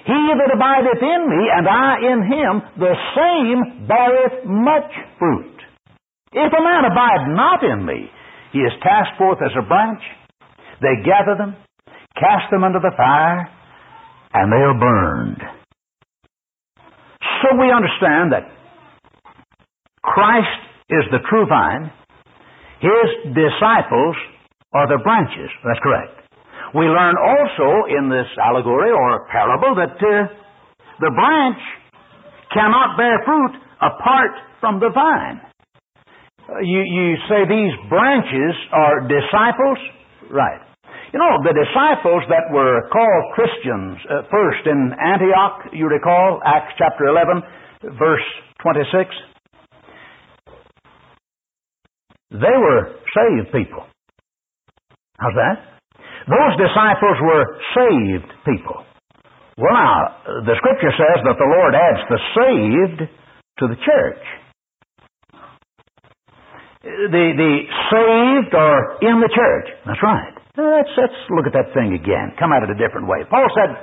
He 0.05 0.15
that 0.15 0.55
abideth 0.55 1.03
in 1.03 1.21
me, 1.29 1.41
and 1.53 1.67
I 1.67 1.99
in 2.01 2.19
him, 2.23 2.53
the 2.79 2.95
same 3.13 3.87
beareth 3.87 4.45
much 4.47 4.89
fruit. 5.19 5.59
If 6.31 6.53
a 6.53 6.63
man 6.63 6.85
abide 6.85 7.27
not 7.35 7.63
in 7.63 7.85
me, 7.85 8.09
he 8.53 8.59
is 8.59 8.71
cast 8.81 9.17
forth 9.17 9.39
as 9.43 9.51
a 9.57 9.67
branch. 9.67 10.01
They 10.81 11.03
gather 11.03 11.35
them, 11.37 11.55
cast 12.15 12.49
them 12.49 12.63
under 12.63 12.79
the 12.79 12.95
fire, 12.95 13.49
and 14.33 14.51
they 14.51 14.63
are 14.63 14.79
burned. 14.79 15.41
So 17.41 17.57
we 17.59 17.71
understand 17.71 18.31
that 18.31 18.49
Christ 20.01 20.61
is 20.89 21.03
the 21.11 21.19
true 21.29 21.45
vine. 21.47 21.91
His 22.79 23.35
disciples 23.35 24.15
are 24.73 24.87
the 24.87 24.99
branches. 25.03 25.49
That's 25.65 25.79
correct. 25.83 26.28
We 26.75 26.85
learn 26.85 27.15
also 27.17 27.89
in 27.89 28.09
this 28.09 28.29
allegory 28.37 28.91
or 28.91 29.25
parable 29.31 29.73
that 29.75 29.97
uh, 29.97 30.29
the 30.99 31.09
branch 31.09 31.61
cannot 32.53 32.97
bear 32.97 33.17
fruit 33.25 33.53
apart 33.81 34.31
from 34.59 34.79
the 34.79 34.89
vine. 34.93 35.41
Uh, 36.45 36.59
you, 36.61 36.81
you 36.85 37.15
say 37.29 37.45
these 37.49 37.73
branches 37.89 38.53
are 38.71 39.01
disciples? 39.07 39.77
Right. 40.29 40.61
You 41.13 41.17
know, 41.17 41.41
the 41.41 41.57
disciples 41.57 42.21
that 42.29 42.53
were 42.53 42.85
called 42.93 43.23
Christians 43.33 43.97
uh, 44.05 44.21
first 44.29 44.61
in 44.67 44.93
Antioch, 44.93 45.73
you 45.73 45.87
recall, 45.87 46.39
Acts 46.45 46.73
chapter 46.77 47.05
11, 47.05 47.41
verse 47.97 48.21
26, 48.61 49.09
they 52.31 52.57
were 52.61 52.93
saved 53.17 53.51
people. 53.51 53.85
How's 55.17 55.33
that? 55.33 55.78
Those 56.29 56.53
disciples 56.61 57.17
were 57.25 57.45
saved 57.73 58.29
people. 58.45 58.85
Well, 59.57 59.73
now, 59.73 60.45
the 60.45 60.55
scripture 60.61 60.93
says 60.93 61.25
that 61.25 61.41
the 61.41 61.49
Lord 61.49 61.73
adds 61.73 62.05
the 62.05 62.21
saved 62.37 62.99
to 63.59 63.65
the 63.65 63.79
church. 63.81 64.23
The, 66.85 67.25
the 67.33 67.53
saved 67.89 68.53
are 68.53 69.01
in 69.01 69.19
the 69.19 69.31
church. 69.33 69.67
That's 69.89 70.03
right. 70.05 70.31
Let's, 70.53 70.93
let's 71.01 71.19
look 71.33 71.49
at 71.49 71.53
that 71.57 71.73
thing 71.73 71.97
again. 71.97 72.37
Come 72.37 72.53
at 72.53 72.61
it 72.61 72.69
a 72.69 72.77
different 72.77 73.09
way. 73.09 73.25
Paul 73.25 73.49
said 73.57 73.73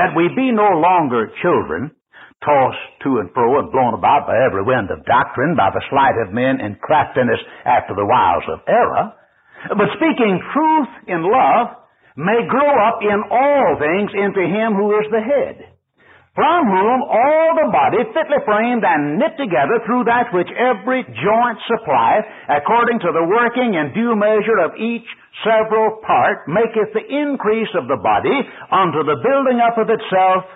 that 0.00 0.16
we 0.16 0.32
be 0.32 0.56
no 0.56 0.80
longer 0.80 1.30
children, 1.44 1.92
tossed 2.40 2.86
to 3.04 3.20
and 3.20 3.28
fro 3.36 3.60
and 3.60 3.70
blown 3.70 3.92
about 3.92 4.24
by 4.24 4.40
every 4.40 4.64
wind 4.64 4.88
of 4.88 5.04
doctrine, 5.04 5.52
by 5.52 5.68
the 5.68 5.84
sleight 5.92 6.16
of 6.24 6.32
men 6.32 6.64
and 6.64 6.80
craftiness 6.80 7.38
after 7.68 7.92
the 7.92 8.08
wiles 8.08 8.48
of 8.48 8.64
error 8.66 9.12
but 9.72 9.88
speaking 9.96 10.40
truth 10.52 10.92
in 11.08 11.24
love, 11.24 11.84
may 12.16 12.46
grow 12.46 12.72
up 12.84 13.02
in 13.02 13.20
all 13.30 13.68
things 13.80 14.10
into 14.14 14.44
him 14.46 14.78
who 14.78 14.94
is 15.02 15.06
the 15.10 15.24
head, 15.24 15.74
from 16.34 16.66
whom 16.66 16.98
all 17.02 17.50
the 17.58 17.70
body, 17.74 18.02
fitly 18.14 18.38
framed 18.46 18.86
and 18.86 19.18
knit 19.18 19.34
together 19.38 19.82
through 19.86 20.06
that 20.06 20.30
which 20.30 20.50
every 20.54 21.02
joint 21.02 21.58
supplieth, 21.66 22.26
according 22.50 23.02
to 23.02 23.10
the 23.10 23.26
working 23.26 23.74
and 23.74 23.94
due 23.94 24.14
measure 24.14 24.62
of 24.62 24.78
each 24.78 25.06
several 25.42 25.98
part, 26.06 26.46
maketh 26.46 26.94
the 26.94 27.06
increase 27.06 27.70
of 27.74 27.90
the 27.90 27.98
body 27.98 28.34
unto 28.70 29.02
the 29.02 29.18
building 29.18 29.58
up 29.58 29.78
of 29.78 29.90
itself 29.90 30.46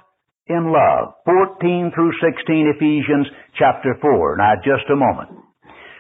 in 0.47 0.71
love. 0.71 1.15
14 1.27 1.93
through 1.95 2.15
16, 2.23 2.75
Ephesians 2.79 3.27
chapter 3.59 3.99
4. 4.01 4.37
Now, 4.39 4.55
just 4.63 4.87
a 4.91 4.97
moment. 4.97 5.31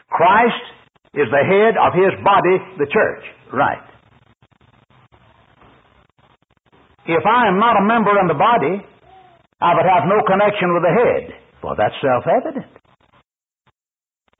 Christ 0.08 0.77
is 1.14 1.28
the 1.32 1.44
head 1.44 1.74
of 1.80 1.94
his 1.96 2.12
body, 2.24 2.56
the 2.76 2.88
church. 2.88 3.24
Right. 3.52 3.84
If 7.08 7.24
I 7.24 7.48
am 7.48 7.58
not 7.58 7.80
a 7.80 7.84
member 7.88 8.12
in 8.20 8.28
the 8.28 8.36
body, 8.36 8.84
I 9.60 9.74
would 9.74 9.88
have 9.88 10.04
no 10.04 10.20
connection 10.28 10.74
with 10.76 10.84
the 10.84 10.92
head. 10.92 11.24
Well, 11.64 11.74
that's 11.76 11.96
self-evident. 12.04 12.68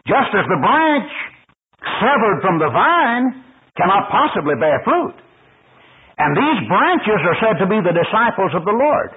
Just 0.07 0.31
as 0.37 0.45
the 0.49 0.61
branch 0.61 1.11
severed 2.01 2.41
from 2.45 2.61
the 2.61 2.69
vine 2.69 3.45
cannot 3.77 4.13
possibly 4.13 4.55
bear 4.61 4.81
fruit. 4.85 5.17
And 6.19 6.35
these 6.35 6.61
branches 6.67 7.21
are 7.25 7.39
said 7.41 7.57
to 7.63 7.67
be 7.71 7.79
the 7.79 7.95
disciples 7.95 8.53
of 8.53 8.67
the 8.67 8.75
Lord. 8.75 9.11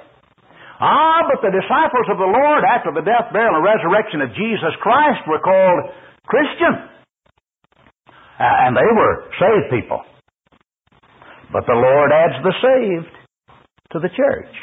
Ah, 0.81 1.25
but 1.29 1.41
the 1.45 1.53
disciples 1.53 2.07
of 2.09 2.17
the 2.17 2.29
Lord 2.29 2.63
after 2.65 2.89
the 2.93 3.05
death, 3.05 3.29
burial, 3.33 3.57
and 3.57 3.65
resurrection 3.65 4.21
of 4.21 4.33
Jesus 4.33 4.73
Christ 4.81 5.21
were 5.27 5.41
called 5.41 5.93
Christians. 6.25 6.90
Uh, 8.41 8.65
and 8.65 8.73
they 8.73 8.89
were 8.89 9.29
saved 9.37 9.69
people. 9.69 10.01
But 11.53 11.69
the 11.69 11.77
Lord 11.77 12.09
adds 12.09 12.41
the 12.41 12.55
saved 12.57 13.13
to 13.93 13.99
the 14.01 14.09
church. 14.09 14.53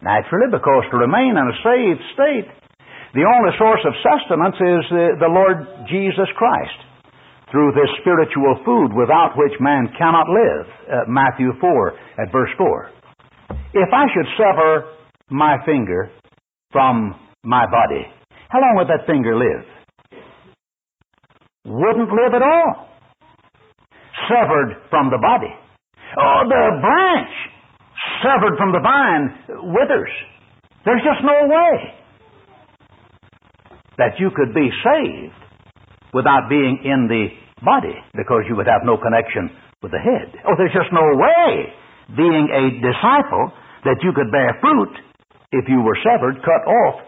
Naturally, 0.00 0.48
because 0.48 0.88
to 0.88 0.96
remain 0.96 1.36
in 1.36 1.46
a 1.52 1.58
saved 1.60 2.00
state, 2.16 2.48
the 3.12 3.28
only 3.28 3.52
source 3.60 3.84
of 3.84 3.92
sustenance 4.00 4.56
is 4.56 4.84
uh, 4.88 5.20
the 5.20 5.28
Lord 5.28 5.68
Jesus 5.92 6.32
Christ 6.40 6.80
through 7.52 7.76
this 7.76 7.92
spiritual 8.00 8.56
food 8.64 8.96
without 8.96 9.36
which 9.36 9.52
man 9.60 9.92
cannot 10.00 10.32
live. 10.32 10.64
Uh, 10.88 11.04
Matthew 11.12 11.52
4 11.60 12.24
at 12.24 12.32
verse 12.32 12.50
4. 12.56 12.88
If 13.74 13.90
I 13.92 14.08
should 14.16 14.28
sever 14.40 14.96
my 15.28 15.60
finger 15.66 16.08
from 16.72 17.20
my 17.44 17.66
body, 17.68 18.08
how 18.48 18.60
long 18.64 18.80
would 18.80 18.88
that 18.88 19.04
finger 19.06 19.36
live? 19.36 19.71
Wouldn't 21.64 22.10
live 22.10 22.34
at 22.34 22.42
all. 22.42 22.88
Severed 24.28 24.76
from 24.90 25.10
the 25.10 25.18
body. 25.18 25.52
Oh, 26.18 26.42
the 26.44 26.64
branch 26.80 27.34
severed 28.22 28.56
from 28.58 28.72
the 28.72 28.80
vine 28.80 29.72
withers. 29.72 30.12
There's 30.84 31.02
just 31.02 31.24
no 31.24 31.46
way 31.46 31.94
that 33.98 34.18
you 34.18 34.30
could 34.34 34.54
be 34.54 34.68
saved 34.82 35.34
without 36.12 36.48
being 36.48 36.82
in 36.84 37.08
the 37.08 37.28
body 37.64 37.94
because 38.14 38.44
you 38.48 38.56
would 38.56 38.66
have 38.66 38.82
no 38.84 38.98
connection 38.98 39.50
with 39.82 39.92
the 39.92 40.02
head. 40.02 40.34
Oh, 40.46 40.54
there's 40.58 40.74
just 40.74 40.92
no 40.92 41.04
way 41.14 41.72
being 42.16 42.48
a 42.50 42.64
disciple 42.82 43.52
that 43.84 43.98
you 44.02 44.12
could 44.14 44.30
bear 44.30 44.58
fruit 44.60 44.94
if 45.52 45.68
you 45.68 45.80
were 45.82 45.96
severed, 46.02 46.36
cut 46.42 46.64
off 46.66 47.00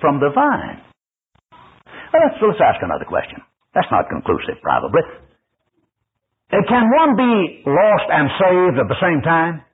from 0.00 0.20
the 0.20 0.30
vine. 0.34 0.80
Let's, 2.12 2.36
let's 2.40 2.60
ask 2.60 2.82
another 2.82 3.04
question. 3.04 3.40
That's 3.74 3.88
not 3.90 4.08
conclusive, 4.08 4.60
probably. 4.62 5.02
Can 6.52 6.84
one 6.92 7.16
be 7.16 7.64
lost 7.64 8.06
and 8.12 8.28
saved 8.36 8.76
at 8.80 8.88
the 8.88 9.00
same 9.00 9.20
time? 9.22 9.64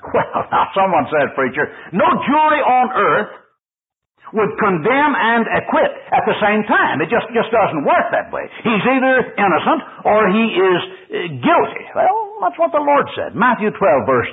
Well, 0.00 0.48
now 0.48 0.64
someone 0.72 1.04
said, 1.12 1.36
preacher, 1.36 1.68
no 1.92 2.08
jury 2.24 2.60
on 2.64 2.86
earth 2.96 3.30
would 4.32 4.52
condemn 4.56 5.12
and 5.12 5.44
acquit 5.44 5.92
at 6.08 6.24
the 6.24 6.36
same 6.40 6.64
time. 6.64 7.02
It 7.02 7.10
just, 7.12 7.28
just 7.34 7.50
doesn't 7.52 7.84
work 7.84 8.08
that 8.14 8.32
way. 8.32 8.46
He's 8.62 8.80
either 8.80 9.14
innocent 9.36 9.80
or 10.06 10.20
he 10.32 10.44
is 10.56 10.80
uh, 10.80 11.14
guilty. 11.42 11.84
Well, 11.92 12.40
that's 12.40 12.56
what 12.56 12.72
the 12.72 12.80
Lord 12.80 13.06
said. 13.12 13.34
Matthew 13.34 13.74
12, 13.74 14.08
verse 14.08 14.30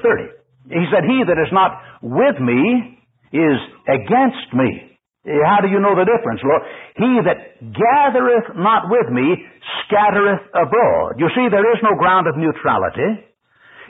30. 0.71 0.77
He 0.77 0.85
said, 0.93 1.03
He 1.03 1.23
that 1.27 1.35
is 1.35 1.51
not 1.51 1.81
with 1.99 2.37
me 2.39 2.95
is 3.33 3.59
against 3.91 4.47
me. 4.53 4.96
Eh, 5.25 5.33
How 5.45 5.59
do 5.61 5.67
you 5.67 5.79
know 5.79 5.95
the 5.95 6.05
difference, 6.05 6.41
Lord? 6.43 6.61
He 6.99 7.11
that 7.25 7.39
gathereth 7.73 8.53
not 8.55 8.89
with 8.91 9.09
me 9.09 9.43
scattereth 9.85 10.45
abroad. 10.53 11.17
You 11.17 11.29
see, 11.35 11.47
there 11.49 11.65
is 11.73 11.79
no 11.81 11.97
ground 11.97 12.27
of 12.27 12.37
neutrality. 12.37 13.25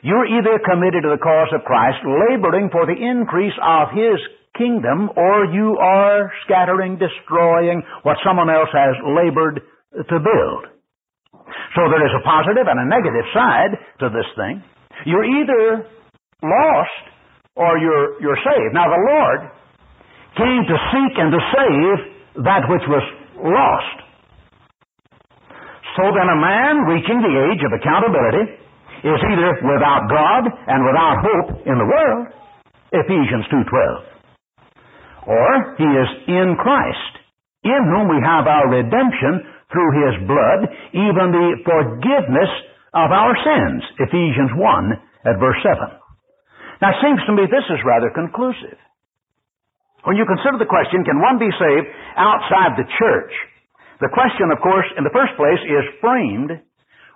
You're 0.04 0.30
either 0.30 0.62
committed 0.64 1.04
to 1.04 1.12
the 1.12 1.22
cause 1.22 1.50
of 1.54 1.66
Christ, 1.66 2.00
laboring 2.06 2.70
for 2.72 2.86
the 2.86 2.96
increase 2.96 3.56
of 3.60 3.90
His 3.92 4.22
kingdom, 4.58 5.10
or 5.18 5.46
you 5.54 5.78
are 5.78 6.32
scattering, 6.46 6.98
destroying 6.98 7.82
what 8.04 8.18
someone 8.26 8.50
else 8.50 8.70
has 8.74 8.96
labored 9.06 9.62
to 9.98 10.18
build. 10.22 10.64
So 11.76 11.82
there 11.90 12.04
is 12.06 12.14
a 12.14 12.24
positive 12.26 12.66
and 12.68 12.80
a 12.82 12.88
negative 12.90 13.26
side 13.34 13.72
to 14.02 14.10
this 14.10 14.26
thing. 14.38 14.62
You're 15.06 15.26
either 15.26 15.86
lost 16.44 17.04
or 17.56 17.78
you're, 17.78 18.22
you're 18.22 18.38
saved. 18.42 18.74
Now 18.74 18.86
the 18.90 19.02
Lord 19.02 19.40
came 20.38 20.64
to 20.70 20.78
seek 20.94 21.14
and 21.18 21.30
to 21.34 21.42
save 21.52 22.44
that 22.46 22.64
which 22.70 22.86
was 22.88 23.04
lost. 23.42 23.98
So 25.98 26.06
then 26.14 26.30
a 26.30 26.38
man 26.38 26.86
reaching 26.86 27.20
the 27.26 27.34
age 27.50 27.62
of 27.66 27.74
accountability 27.74 28.54
is 29.02 29.20
either 29.34 29.50
without 29.66 30.06
God 30.10 30.44
and 30.46 30.86
without 30.86 31.18
hope 31.26 31.50
in 31.66 31.76
the 31.78 31.90
world, 31.90 32.30
Ephesians 32.94 33.46
2.12, 33.50 33.66
or 35.26 35.50
he 35.78 35.90
is 35.90 36.10
in 36.30 36.56
Christ, 36.62 37.14
in 37.66 37.82
whom 37.94 38.10
we 38.10 38.22
have 38.22 38.46
our 38.46 38.70
redemption 38.70 39.42
through 39.74 39.92
his 40.06 40.16
blood, 40.30 40.70
even 40.94 41.34
the 41.34 41.50
forgiveness 41.66 42.52
of 42.94 43.12
our 43.12 43.36
sins, 43.44 43.84
Ephesians 44.00 44.54
1 44.56 44.94
at 45.26 45.40
verse 45.42 45.60
7. 45.66 45.78
Now 46.82 46.94
it 46.94 47.02
seems 47.02 47.20
to 47.26 47.34
me 47.34 47.50
this 47.50 47.68
is 47.74 47.82
rather 47.84 48.10
conclusive. 48.14 48.78
When 50.06 50.16
you 50.16 50.26
consider 50.26 50.62
the 50.62 50.70
question, 50.70 51.04
can 51.04 51.18
one 51.22 51.40
be 51.42 51.50
saved 51.50 51.88
outside 52.18 52.78
the 52.78 52.88
church? 53.00 53.34
The 54.00 54.14
question, 54.14 54.54
of 54.54 54.62
course, 54.62 54.86
in 54.98 55.04
the 55.04 55.14
first 55.14 55.34
place 55.38 55.62
is 55.66 55.86
framed 56.02 56.54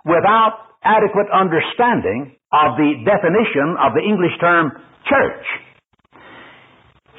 without 0.02 0.74
adequate 0.82 1.30
understanding 1.30 2.34
of 2.50 2.74
the 2.74 3.06
definition 3.06 3.78
of 3.78 3.94
the 3.94 4.02
English 4.02 4.34
term 4.42 4.74
church. 5.06 5.46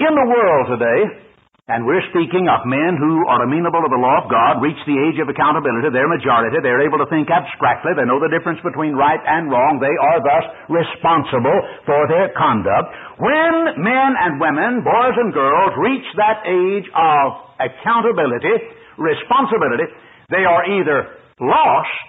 In 0.03 0.12
the 0.12 0.27
world 0.27 0.65
today, 0.67 1.23
and 1.72 1.88
we're 1.88 2.03
speaking 2.12 2.51
of 2.51 2.67
men 2.67 3.00
who 3.00 3.24
are 3.24 3.48
amenable 3.48 3.79
to 3.79 3.88
the 3.88 4.03
law 4.03 4.20
of 4.20 4.27
God, 4.27 4.60
reach 4.60 4.79
the 4.84 5.00
age 5.00 5.15
of 5.24 5.32
accountability, 5.32 5.96
they're 5.96 6.12
majority, 6.12 6.60
they're 6.60 6.84
able 6.84 7.00
to 7.00 7.08
think 7.08 7.32
abstractly, 7.32 7.96
they 7.96 8.03
know 8.03 8.20
the 8.20 8.27
difference 8.27 8.60
between 8.67 9.00
right 9.00 9.24
and 9.24 9.48
wrong, 9.48 9.79
they 9.79 9.96
are 9.96 10.20
thus 10.20 10.43
responsible 10.67 11.55
for 11.88 12.03
their 12.12 12.36
conduct. 12.36 12.91
When 13.15 13.79
men 13.79 14.12
and 14.12 14.43
women, 14.43 14.84
boys 14.84 15.15
and 15.15 15.32
girls, 15.32 15.72
reach 15.79 16.03
that 16.20 16.43
age 16.43 16.88
of 16.91 17.27
accountability, 17.63 18.60
responsibility, 19.00 19.88
they 20.36 20.43
are 20.43 20.67
either 20.67 21.15
lost 21.39 22.08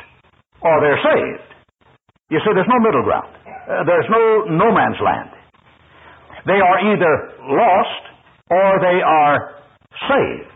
or 0.66 0.82
they're 0.82 0.98
saved. 0.98 1.46
You 2.26 2.42
see, 2.42 2.50
there's 2.58 2.66
no 2.66 2.82
middle 2.82 3.06
ground. 3.06 3.30
Uh, 3.46 3.86
there's 3.86 4.10
no 4.10 4.50
no 4.50 4.74
man's 4.74 4.98
land. 4.98 5.30
They 6.42 6.58
are 6.58 6.78
either 6.90 7.14
lost 7.54 8.13
or 8.50 8.80
they 8.80 9.00
are 9.00 9.60
saved. 10.08 10.54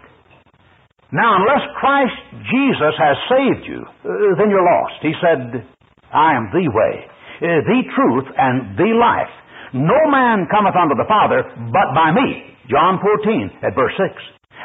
Now, 1.13 1.41
unless 1.41 1.65
Christ 1.81 2.21
Jesus 2.53 2.95
has 3.01 3.17
saved 3.33 3.65
you, 3.65 3.81
uh, 3.81 4.37
then 4.37 4.53
you're 4.53 4.65
lost. 4.65 5.01
He 5.01 5.17
said, 5.25 5.65
I 6.13 6.37
am 6.37 6.53
the 6.53 6.69
way, 6.69 6.95
uh, 7.09 7.65
the 7.65 7.81
truth, 7.97 8.29
and 8.37 8.77
the 8.77 8.93
life. 8.93 9.33
No 9.73 9.97
man 10.13 10.49
cometh 10.53 10.77
unto 10.77 10.97
the 10.97 11.09
Father 11.09 11.45
but 11.73 11.89
by 11.97 12.13
me. 12.13 12.57
John 12.69 13.01
14 13.01 13.65
at 13.65 13.73
verse 13.73 13.97
6. 13.97 14.13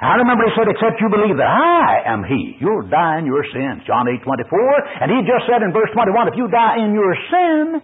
I 0.04 0.20
remember 0.20 0.44
he 0.44 0.52
said, 0.60 0.68
except 0.68 1.00
you 1.00 1.08
believe 1.08 1.40
that 1.40 1.48
I 1.48 2.04
am 2.12 2.28
he, 2.28 2.60
you'll 2.60 2.90
die 2.92 3.20
in 3.20 3.26
your 3.26 3.46
sins. 3.56 3.88
John 3.88 4.04
8, 4.12 4.20
24. 4.20 5.00
And 5.00 5.08
he 5.16 5.24
just 5.24 5.48
said 5.48 5.64
in 5.64 5.72
verse 5.72 5.92
21, 5.96 6.28
if 6.28 6.36
you 6.36 6.52
die 6.52 6.84
in 6.84 6.92
your 6.92 7.16
sin, 7.32 7.80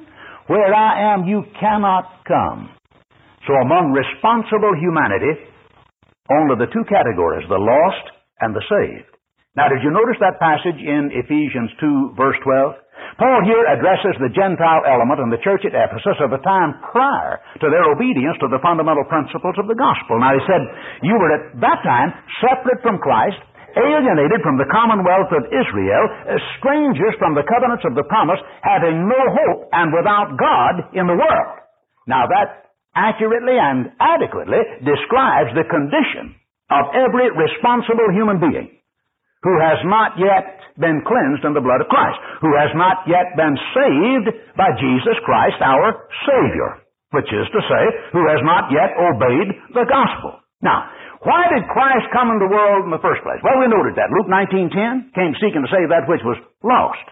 where 0.51 0.73
I 0.73 1.15
am, 1.15 1.23
you 1.29 1.47
cannot 1.59 2.27
come. 2.27 2.75
So 3.49 3.57
among 3.65 3.97
responsible 3.97 4.77
humanity, 4.77 5.33
only 6.29 6.61
the 6.61 6.69
two 6.69 6.85
categories, 6.85 7.49
the 7.49 7.57
lost 7.57 8.05
and 8.45 8.53
the 8.53 8.61
saved. 8.61 9.09
Now, 9.57 9.65
did 9.73 9.81
you 9.81 9.89
notice 9.89 10.21
that 10.21 10.37
passage 10.37 10.77
in 10.77 11.09
Ephesians 11.09 11.73
2, 11.81 12.13
verse 12.13 12.37
12? 12.45 13.17
Paul 13.17 13.41
here 13.49 13.65
addresses 13.65 14.21
the 14.21 14.29
Gentile 14.37 14.85
element 14.85 15.25
in 15.25 15.33
the 15.33 15.41
church 15.41 15.65
at 15.65 15.73
Ephesus 15.73 16.21
of 16.21 16.29
the 16.29 16.45
time 16.45 16.77
prior 16.93 17.41
to 17.57 17.73
their 17.73 17.89
obedience 17.89 18.37
to 18.37 18.53
the 18.53 18.61
fundamental 18.61 19.01
principles 19.09 19.57
of 19.57 19.65
the 19.65 19.73
gospel. 19.73 20.21
Now, 20.21 20.37
he 20.37 20.45
said, 20.45 20.61
You 21.01 21.17
were 21.17 21.33
at 21.33 21.57
that 21.57 21.81
time 21.81 22.13
separate 22.45 22.85
from 22.85 23.01
Christ, 23.01 23.41
alienated 23.73 24.45
from 24.45 24.61
the 24.61 24.69
commonwealth 24.69 25.33
of 25.33 25.49
Israel, 25.49 26.05
eh, 26.05 26.37
strangers 26.61 27.17
from 27.17 27.33
the 27.33 27.49
covenants 27.49 27.81
of 27.81 27.97
the 27.97 28.05
promise, 28.05 28.37
having 28.61 29.09
no 29.09 29.17
hope 29.17 29.73
and 29.73 29.89
without 29.89 30.37
God 30.37 30.93
in 30.93 31.09
the 31.09 31.17
world. 31.17 31.65
Now, 32.05 32.29
that 32.29 32.68
accurately 32.95 33.57
and 33.57 33.91
adequately 33.99 34.61
describes 34.81 35.53
the 35.53 35.67
condition 35.67 36.35
of 36.69 36.93
every 36.93 37.29
responsible 37.33 38.09
human 38.13 38.39
being 38.39 38.69
who 39.41 39.55
has 39.57 39.79
not 39.87 40.19
yet 40.19 40.59
been 40.75 40.99
cleansed 41.07 41.47
in 41.47 41.55
the 41.55 41.63
blood 41.63 41.79
of 41.79 41.87
Christ, 41.87 42.19
who 42.43 42.51
has 42.59 42.71
not 42.75 43.07
yet 43.07 43.35
been 43.39 43.55
saved 43.71 44.27
by 44.55 44.71
Jesus 44.75 45.15
Christ, 45.23 45.59
our 45.63 46.07
Savior, 46.27 46.83
which 47.15 47.27
is 47.31 47.47
to 47.51 47.61
say, 47.63 47.83
who 48.11 48.23
has 48.27 48.43
not 48.43 48.67
yet 48.71 48.91
obeyed 48.99 49.49
the 49.75 49.87
gospel. 49.87 50.39
Now, 50.59 50.91
why 51.23 51.51
did 51.51 51.67
Christ 51.71 52.07
come 52.15 52.31
into 52.31 52.47
the 52.47 52.51
world 52.51 52.87
in 52.87 52.91
the 52.95 53.03
first 53.03 53.23
place? 53.23 53.39
Well, 53.43 53.59
we 53.59 53.67
noted 53.67 53.95
that. 53.99 54.11
Luke 54.11 54.31
19.10 54.31 55.15
came 55.15 55.35
seeking 55.39 55.63
to 55.63 55.71
save 55.71 55.91
that 55.91 56.07
which 56.07 56.23
was 56.23 56.39
lost. 56.63 57.03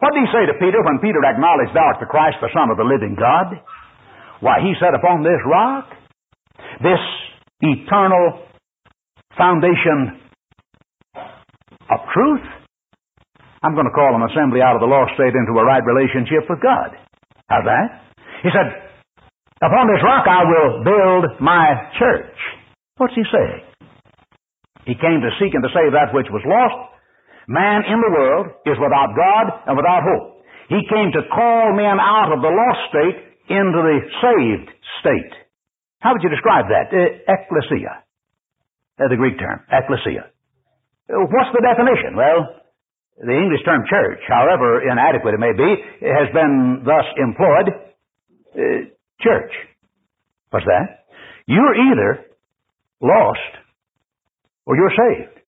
What 0.00 0.12
did 0.12 0.24
he 0.24 0.30
say 0.32 0.44
to 0.48 0.56
Peter 0.60 0.80
when 0.84 1.00
Peter 1.00 1.20
acknowledged, 1.24 1.72
Thou 1.72 1.84
art 1.84 2.00
the 2.00 2.08
Christ, 2.08 2.40
the 2.40 2.52
Son 2.52 2.68
of 2.68 2.76
the 2.76 2.86
living 2.86 3.16
God? 3.16 3.56
Why, 4.40 4.60
he 4.62 4.74
said, 4.78 4.94
Upon 4.94 5.22
this 5.22 5.40
rock, 5.46 5.90
this 6.82 7.02
eternal 7.60 8.46
foundation 9.36 10.20
of 11.14 11.98
truth, 12.14 12.46
I'm 13.62 13.74
going 13.74 13.90
to 13.90 13.94
call 13.94 14.14
an 14.14 14.22
assembly 14.30 14.62
out 14.62 14.78
of 14.78 14.80
the 14.80 14.86
lost 14.86 15.14
state 15.18 15.34
into 15.34 15.58
a 15.58 15.64
right 15.64 15.82
relationship 15.82 16.46
with 16.46 16.62
God. 16.62 16.94
How's 17.50 17.66
that? 17.66 17.88
He 18.42 18.50
said, 18.54 18.70
Upon 19.58 19.90
this 19.90 20.02
rock 20.06 20.22
I 20.30 20.46
will 20.46 20.86
build 20.86 21.40
my 21.42 21.90
church. 21.98 22.38
What's 22.98 23.14
he 23.14 23.26
saying? 23.26 23.62
He 24.86 24.94
came 24.94 25.20
to 25.20 25.30
seek 25.42 25.52
and 25.52 25.62
to 25.66 25.70
save 25.74 25.92
that 25.92 26.14
which 26.14 26.30
was 26.30 26.42
lost. 26.46 26.94
Man 27.48 27.82
in 27.84 27.98
the 27.98 28.12
world 28.14 28.46
is 28.66 28.78
without 28.78 29.10
God 29.18 29.66
and 29.66 29.74
without 29.74 30.06
hope. 30.06 30.46
He 30.68 30.84
came 30.86 31.10
to 31.10 31.26
call 31.34 31.74
men 31.74 31.98
out 31.98 32.30
of 32.30 32.40
the 32.44 32.52
lost 32.52 32.80
state 32.92 33.27
into 33.48 33.80
the 33.82 33.98
saved 34.22 34.70
state. 35.00 35.34
How 36.00 36.12
would 36.12 36.22
you 36.22 36.30
describe 36.30 36.66
that? 36.70 36.92
Uh, 36.94 37.18
ecclesia. 37.26 38.04
Uh, 39.00 39.08
the 39.08 39.16
Greek 39.16 39.38
term, 39.38 39.64
ecclesia. 39.72 40.30
Uh, 41.08 41.26
what's 41.32 41.50
the 41.56 41.62
definition? 41.64 42.14
Well, 42.14 42.62
the 43.18 43.34
English 43.34 43.64
term 43.64 43.82
church, 43.90 44.20
however 44.28 44.82
inadequate 44.86 45.34
it 45.34 45.40
may 45.40 45.52
be, 45.56 45.70
has 46.06 46.30
been 46.32 46.84
thus 46.84 47.06
employed. 47.18 47.74
Church. 49.20 49.52
What's 50.50 50.66
that? 50.66 51.10
You're 51.46 51.74
either 51.74 52.24
lost 53.02 53.52
or 54.66 54.76
you're 54.76 54.94
saved. 54.94 55.38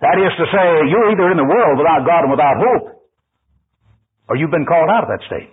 That 0.00 0.18
is 0.18 0.32
to 0.38 0.46
say, 0.50 0.66
you're 0.90 1.10
either 1.12 1.30
in 1.30 1.36
the 1.36 1.44
world 1.46 1.78
without 1.78 2.06
God 2.06 2.22
and 2.26 2.30
without 2.30 2.56
hope, 2.58 3.02
or 4.28 4.36
you've 4.36 4.50
been 4.50 4.66
called 4.66 4.90
out 4.90 5.04
of 5.04 5.10
that 5.10 5.26
state. 5.26 5.50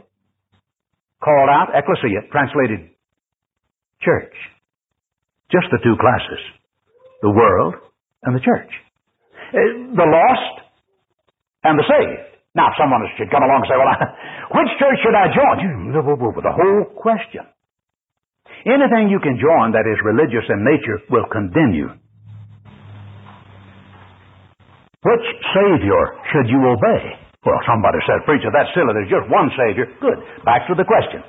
Called 1.24 1.50
out, 1.50 1.76
ecclesia, 1.76 2.28
translated 2.32 2.90
church. 4.02 4.34
Just 5.52 5.68
the 5.72 5.80
two 5.84 5.96
classes. 6.00 6.40
The 7.22 7.32
world 7.32 7.76
and 8.24 8.36
the 8.36 8.40
church. 8.40 8.72
Uh, 9.52 9.92
The 10.00 10.08
lost 10.08 10.56
and 11.64 11.76
the 11.78 11.84
saved. 11.84 12.26
Now, 12.56 12.72
someone 12.80 13.04
should 13.18 13.30
come 13.30 13.44
along 13.44 13.62
and 13.64 13.70
say, 13.70 13.78
well, 13.78 13.92
which 14.56 14.72
church 14.80 14.98
should 15.04 15.16
I 15.16 15.28
join? 15.36 15.56
You- 15.60 15.94
The 15.94 16.56
whole 16.56 16.86
question. 16.96 17.44
Anything 18.66 19.10
you 19.12 19.20
can 19.20 19.36
join 19.40 19.72
that 19.76 19.84
is 19.88 20.00
religious 20.04 20.48
in 20.50 20.64
nature 20.64 21.00
will 21.12 21.28
condemn 21.32 21.74
you. 21.74 21.90
Which 25.04 25.26
Savior 25.56 26.02
should 26.32 26.48
you 26.50 26.60
obey? 26.68 27.19
Well, 27.46 27.60
somebody 27.64 28.00
said, 28.04 28.26
Preacher, 28.28 28.52
that's 28.52 28.68
silly. 28.76 28.92
There's 28.94 29.12
just 29.12 29.28
one 29.32 29.48
Savior. 29.56 29.88
Good. 30.04 30.20
Back 30.44 30.68
to 30.68 30.76
the 30.76 30.84
question. 30.84 31.24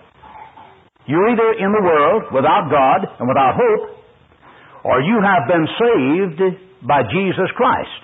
You're 1.07 1.31
either 1.31 1.51
in 1.63 1.71
the 1.71 1.83
world 1.83 2.35
without 2.35 2.67
God 2.71 3.07
and 3.19 3.27
without 3.31 3.55
hope, 3.55 3.85
or 4.85 5.01
you 5.03 5.19
have 5.23 5.47
been 5.47 5.67
saved 5.79 6.41
by 6.87 7.03
Jesus 7.11 7.47
Christ. 7.55 8.03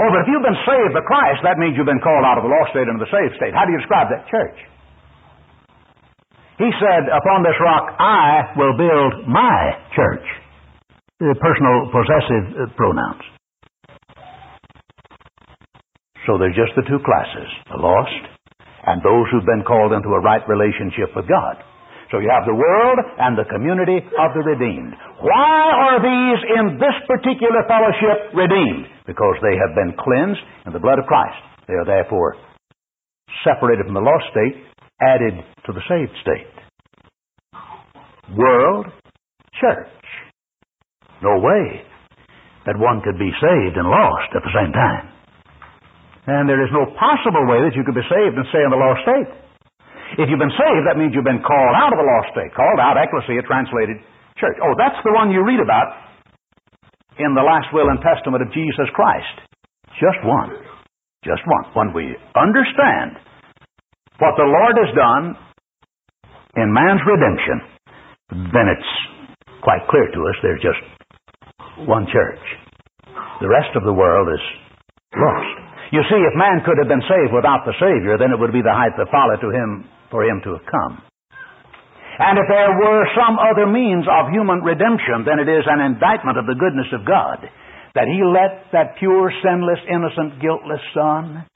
Oh, 0.00 0.08
but 0.08 0.24
if 0.24 0.28
you've 0.32 0.44
been 0.46 0.62
saved 0.64 0.92
by 0.96 1.04
Christ, 1.04 1.44
that 1.44 1.60
means 1.60 1.76
you've 1.76 1.88
been 1.88 2.00
called 2.00 2.24
out 2.24 2.40
of 2.40 2.44
the 2.44 2.52
lost 2.52 2.72
state 2.72 2.88
into 2.88 3.04
the 3.04 3.12
saved 3.12 3.36
state. 3.36 3.52
How 3.52 3.68
do 3.68 3.72
you 3.76 3.80
describe 3.80 4.08
that 4.08 4.24
church? 4.32 4.56
He 6.56 6.68
said, 6.80 7.08
Upon 7.12 7.44
this 7.44 7.56
rock 7.60 7.96
I 8.00 8.52
will 8.56 8.76
build 8.80 9.28
my 9.28 9.76
church. 9.96 10.24
uh, 11.20 11.36
personal 11.40 11.88
possessive 11.92 12.44
uh, 12.56 12.72
pronouns. 12.80 13.24
So 16.26 16.36
there's 16.36 16.56
just 16.56 16.76
the 16.76 16.84
two 16.84 17.00
classes, 17.00 17.48
the 17.70 17.80
lost 17.80 18.40
and 18.86 19.02
those 19.04 19.28
who've 19.28 19.46
been 19.46 19.64
called 19.66 19.92
into 19.92 20.08
a 20.16 20.24
right 20.24 20.42
relationship 20.48 21.12
with 21.14 21.28
God. 21.28 21.60
So 22.10 22.18
you 22.18 22.32
have 22.32 22.48
the 22.48 22.56
world 22.56 22.98
and 23.22 23.38
the 23.38 23.46
community 23.46 24.02
of 24.02 24.30
the 24.34 24.42
redeemed. 24.42 24.98
Why 25.22 25.62
are 25.70 25.98
these 26.02 26.40
in 26.58 26.64
this 26.80 26.96
particular 27.06 27.62
fellowship 27.70 28.34
redeemed? 28.34 28.90
Because 29.06 29.38
they 29.42 29.54
have 29.54 29.78
been 29.78 29.94
cleansed 29.94 30.42
in 30.66 30.72
the 30.72 30.82
blood 30.82 30.98
of 30.98 31.06
Christ. 31.06 31.38
They 31.68 31.74
are 31.74 31.86
therefore 31.86 32.34
separated 33.46 33.86
from 33.86 33.94
the 33.94 34.02
lost 34.02 34.26
state, 34.34 34.58
added 35.00 35.38
to 35.66 35.72
the 35.72 35.84
saved 35.86 36.12
state. 36.20 36.50
World, 38.34 38.86
church. 39.60 39.86
No 41.22 41.38
way 41.38 41.84
that 42.66 42.76
one 42.76 43.02
could 43.04 43.18
be 43.18 43.30
saved 43.38 43.76
and 43.76 43.86
lost 43.86 44.34
at 44.34 44.42
the 44.42 44.54
same 44.54 44.72
time. 44.72 45.19
And 46.30 46.46
there 46.46 46.62
is 46.62 46.70
no 46.70 46.86
possible 46.94 47.42
way 47.50 47.66
that 47.66 47.74
you 47.74 47.82
could 47.82 47.98
be 47.98 48.06
saved 48.06 48.38
and 48.38 48.46
stay 48.54 48.62
in 48.62 48.70
the 48.70 48.78
lost 48.78 49.02
state. 49.02 49.26
If 50.22 50.30
you've 50.30 50.42
been 50.42 50.54
saved, 50.54 50.86
that 50.86 50.94
means 50.94 51.10
you've 51.10 51.26
been 51.26 51.42
called 51.42 51.74
out 51.74 51.90
of 51.90 51.98
the 51.98 52.06
lost 52.06 52.30
state. 52.30 52.54
Called 52.54 52.78
out, 52.78 52.94
ecclesia, 52.94 53.42
translated 53.42 53.98
church. 54.38 54.54
Oh, 54.62 54.78
that's 54.78 54.98
the 55.02 55.10
one 55.10 55.34
you 55.34 55.42
read 55.42 55.58
about 55.58 56.06
in 57.18 57.34
the 57.34 57.42
last 57.42 57.74
will 57.74 57.90
and 57.90 57.98
testament 57.98 58.46
of 58.46 58.48
Jesus 58.54 58.86
Christ. 58.94 59.42
Just 59.98 60.22
one. 60.22 60.54
Just 61.26 61.42
one. 61.50 61.66
When 61.74 61.88
we 61.90 62.14
understand 62.38 63.18
what 64.22 64.38
the 64.38 64.46
Lord 64.46 64.74
has 64.78 64.90
done 64.94 65.34
in 66.56 66.70
man's 66.70 67.02
redemption, 67.02 67.58
then 68.54 68.70
it's 68.70 68.90
quite 69.66 69.82
clear 69.90 70.06
to 70.06 70.20
us 70.30 70.36
there's 70.46 70.62
just 70.62 70.82
one 71.90 72.06
church. 72.06 72.44
The 73.42 73.48
rest 73.48 73.74
of 73.74 73.82
the 73.82 73.92
world 73.92 74.28
is 74.30 74.44
lost. 75.18 75.69
You 75.90 76.02
see, 76.06 76.20
if 76.22 76.34
man 76.38 76.62
could 76.62 76.78
have 76.78 76.86
been 76.86 77.02
saved 77.06 77.34
without 77.34 77.66
the 77.66 77.74
Savior, 77.82 78.14
then 78.14 78.30
it 78.30 78.38
would 78.38 78.54
be 78.54 78.62
the 78.62 78.74
height 78.74 78.94
of 78.94 79.10
folly 79.10 79.38
to 79.42 79.50
him 79.50 79.90
for 80.10 80.22
him 80.22 80.38
to 80.46 80.54
have 80.54 80.66
come. 80.66 81.02
And 82.20 82.36
if 82.36 82.46
there 82.46 82.76
were 82.76 83.02
some 83.16 83.40
other 83.40 83.64
means 83.66 84.04
of 84.04 84.28
human 84.30 84.60
redemption, 84.60 85.24
then 85.24 85.40
it 85.40 85.48
is 85.48 85.64
an 85.64 85.80
indictment 85.80 86.36
of 86.36 86.44
the 86.44 86.54
goodness 86.54 86.92
of 86.92 87.08
God 87.08 87.42
that 87.94 88.06
He 88.06 88.22
let 88.22 88.70
that 88.72 88.98
pure, 88.98 89.32
sinless, 89.42 89.80
innocent, 89.88 90.40
guiltless 90.40 90.84
Son 90.94 91.46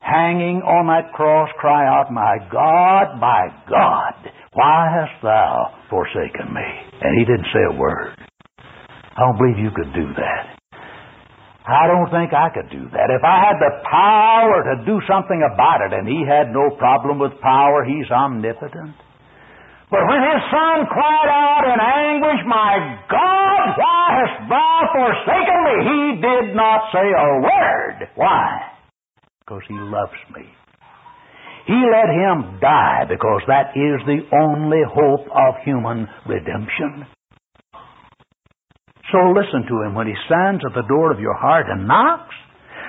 hanging 0.00 0.62
on 0.62 0.86
that 0.86 1.12
cross 1.14 1.48
cry 1.58 1.86
out, 1.86 2.10
My 2.10 2.38
God, 2.50 3.18
my 3.20 3.48
God, 3.68 4.14
why 4.52 4.86
hast 4.90 5.22
thou 5.22 5.74
forsaken 5.90 6.52
me? 6.52 6.68
And 7.02 7.18
He 7.18 7.24
didn't 7.24 7.50
say 7.52 7.62
a 7.70 7.78
word. 7.78 8.14
I 8.58 9.20
don't 9.20 9.38
believe 9.38 9.58
you 9.58 9.70
could 9.74 9.92
do 9.94 10.08
that. 10.14 10.61
I 11.62 11.86
don't 11.86 12.10
think 12.10 12.34
I 12.34 12.50
could 12.50 12.70
do 12.74 12.90
that. 12.90 13.06
If 13.14 13.22
I 13.22 13.38
had 13.38 13.56
the 13.62 13.86
power 13.86 14.66
to 14.66 14.74
do 14.82 14.98
something 15.06 15.46
about 15.46 15.86
it, 15.86 15.94
and 15.94 16.08
he 16.08 16.26
had 16.26 16.50
no 16.50 16.74
problem 16.74 17.22
with 17.22 17.38
power, 17.38 17.84
he's 17.86 18.10
omnipotent. 18.10 18.98
But 19.86 20.08
when 20.08 20.22
his 20.24 20.42
son 20.50 20.88
cried 20.90 21.30
out 21.30 21.62
in 21.68 21.78
anguish, 21.78 22.42
My 22.48 22.98
God, 23.06 23.62
why 23.78 24.02
hast 24.18 24.48
thou 24.48 24.76
forsaken 24.90 25.58
me? 25.68 25.76
He 25.86 26.02
did 26.18 26.56
not 26.56 26.90
say 26.90 27.06
a 27.06 27.30
word. 27.44 28.08
Why? 28.16 28.72
Because 29.44 29.62
he 29.68 29.76
loves 29.78 30.18
me. 30.34 30.48
He 31.66 31.78
let 31.78 32.10
him 32.10 32.58
die 32.58 33.04
because 33.06 33.42
that 33.46 33.70
is 33.78 34.02
the 34.06 34.26
only 34.34 34.82
hope 34.82 35.28
of 35.30 35.62
human 35.62 36.08
redemption. 36.26 37.06
So 39.12 39.20
listen 39.36 39.68
to 39.68 39.76
him 39.84 39.94
when 39.94 40.08
he 40.08 40.16
stands 40.24 40.64
at 40.64 40.72
the 40.72 40.88
door 40.88 41.12
of 41.12 41.20
your 41.20 41.36
heart 41.36 41.68
and 41.68 41.86
knocks. 41.86 42.34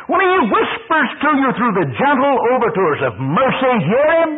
When 0.08 0.24
he 0.24 0.36
whispers 0.48 1.12
to 1.20 1.30
you 1.36 1.50
through 1.60 1.76
the 1.84 1.88
gentle 2.00 2.36
overtures 2.56 3.02
of 3.04 3.20
mercy, 3.20 3.74
hear 3.84 4.08
him. 4.24 4.32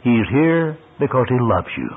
He's 0.00 0.28
here 0.32 0.80
because 0.98 1.28
he 1.28 1.36
loves 1.36 1.72
you. 1.76 1.90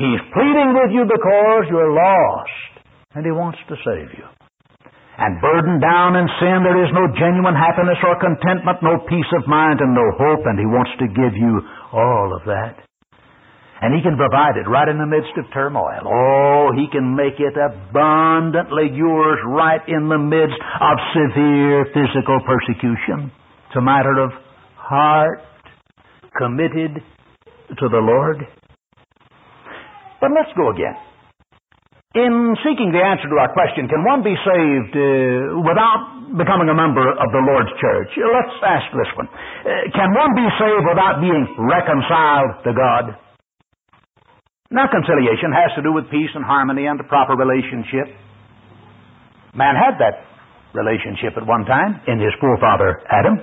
He's 0.00 0.22
pleading 0.32 0.72
with 0.72 0.96
you 0.96 1.04
because 1.04 1.68
you're 1.68 1.92
lost 1.92 2.72
and 3.14 3.24
he 3.24 3.32
wants 3.32 3.60
to 3.68 3.76
save 3.84 4.16
you. 4.16 4.24
And 5.20 5.36
burdened 5.44 5.84
down 5.84 6.16
in 6.16 6.24
sin, 6.40 6.64
there 6.64 6.80
is 6.80 6.88
no 6.96 7.04
genuine 7.12 7.52
happiness 7.52 8.00
or 8.00 8.16
contentment, 8.16 8.80
no 8.80 9.04
peace 9.04 9.28
of 9.36 9.44
mind, 9.44 9.84
and 9.84 9.92
no 9.92 10.08
hope, 10.16 10.48
and 10.48 10.56
he 10.56 10.64
wants 10.64 10.92
to 10.96 11.06
give 11.12 11.36
you 11.36 11.60
all 11.92 12.32
of 12.32 12.48
that. 12.48 12.80
And 13.80 13.96
He 13.96 14.02
can 14.04 14.16
provide 14.16 14.60
it 14.60 14.68
right 14.68 14.88
in 14.88 14.98
the 15.00 15.08
midst 15.08 15.32
of 15.40 15.48
turmoil. 15.52 16.04
Oh, 16.04 16.68
He 16.76 16.86
can 16.92 17.16
make 17.16 17.40
it 17.40 17.56
abundantly 17.56 18.92
yours 18.92 19.40
right 19.48 19.80
in 19.88 20.08
the 20.08 20.20
midst 20.20 20.60
of 20.60 20.94
severe 21.16 21.88
physical 21.96 22.40
persecution. 22.44 23.32
It's 23.68 23.76
a 23.76 23.80
matter 23.80 24.20
of 24.20 24.30
heart 24.76 25.40
committed 26.36 27.00
to 27.78 27.86
the 27.88 28.02
Lord. 28.02 28.44
But 30.20 30.30
let's 30.36 30.52
go 30.56 30.68
again. 30.70 30.98
In 32.12 32.58
seeking 32.66 32.90
the 32.90 32.98
answer 32.98 33.30
to 33.30 33.36
our 33.38 33.54
question, 33.54 33.86
can 33.86 34.02
one 34.02 34.26
be 34.26 34.34
saved 34.34 34.92
uh, 34.98 35.62
without 35.62 36.34
becoming 36.34 36.66
a 36.66 36.74
member 36.74 37.06
of 37.06 37.28
the 37.30 37.38
Lord's 37.38 37.70
church? 37.78 38.10
Let's 38.18 38.56
ask 38.66 38.90
this 38.90 39.06
one. 39.14 39.30
Uh, 39.30 39.70
can 39.94 40.10
one 40.18 40.34
be 40.34 40.42
saved 40.58 40.84
without 40.90 41.22
being 41.22 41.46
reconciled 41.54 42.66
to 42.66 42.74
God? 42.74 43.04
Now, 44.70 44.86
conciliation 44.86 45.50
has 45.50 45.74
to 45.74 45.82
do 45.82 45.90
with 45.90 46.06
peace 46.14 46.30
and 46.34 46.46
harmony 46.46 46.86
and 46.86 46.94
a 47.02 47.06
proper 47.10 47.34
relationship. 47.34 48.06
Man 49.50 49.74
had 49.74 49.98
that 49.98 50.22
relationship 50.78 51.34
at 51.34 51.42
one 51.42 51.66
time 51.66 51.98
in 52.06 52.22
his 52.22 52.30
forefather 52.38 53.02
Adam. 53.10 53.34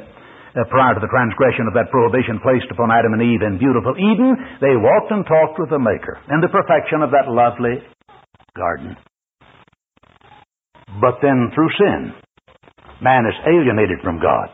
Uh, 0.56 0.64
prior 0.72 0.96
to 0.96 1.04
the 1.04 1.12
transgression 1.12 1.68
of 1.68 1.76
that 1.76 1.92
prohibition 1.92 2.40
placed 2.40 2.72
upon 2.72 2.90
Adam 2.90 3.14
and 3.14 3.22
Eve 3.22 3.44
in 3.44 3.60
beautiful 3.60 3.94
Eden, 4.00 4.34
they 4.64 4.74
walked 4.80 5.12
and 5.12 5.28
talked 5.28 5.60
with 5.60 5.70
the 5.70 5.78
Maker 5.78 6.18
in 6.32 6.40
the 6.40 6.48
perfection 6.48 7.04
of 7.04 7.12
that 7.12 7.28
lovely 7.28 7.84
garden. 8.56 8.96
But 10.98 11.20
then 11.22 11.52
through 11.54 11.70
sin, 11.78 12.16
man 13.04 13.28
is 13.28 13.38
alienated 13.46 14.00
from 14.02 14.18
God. 14.24 14.50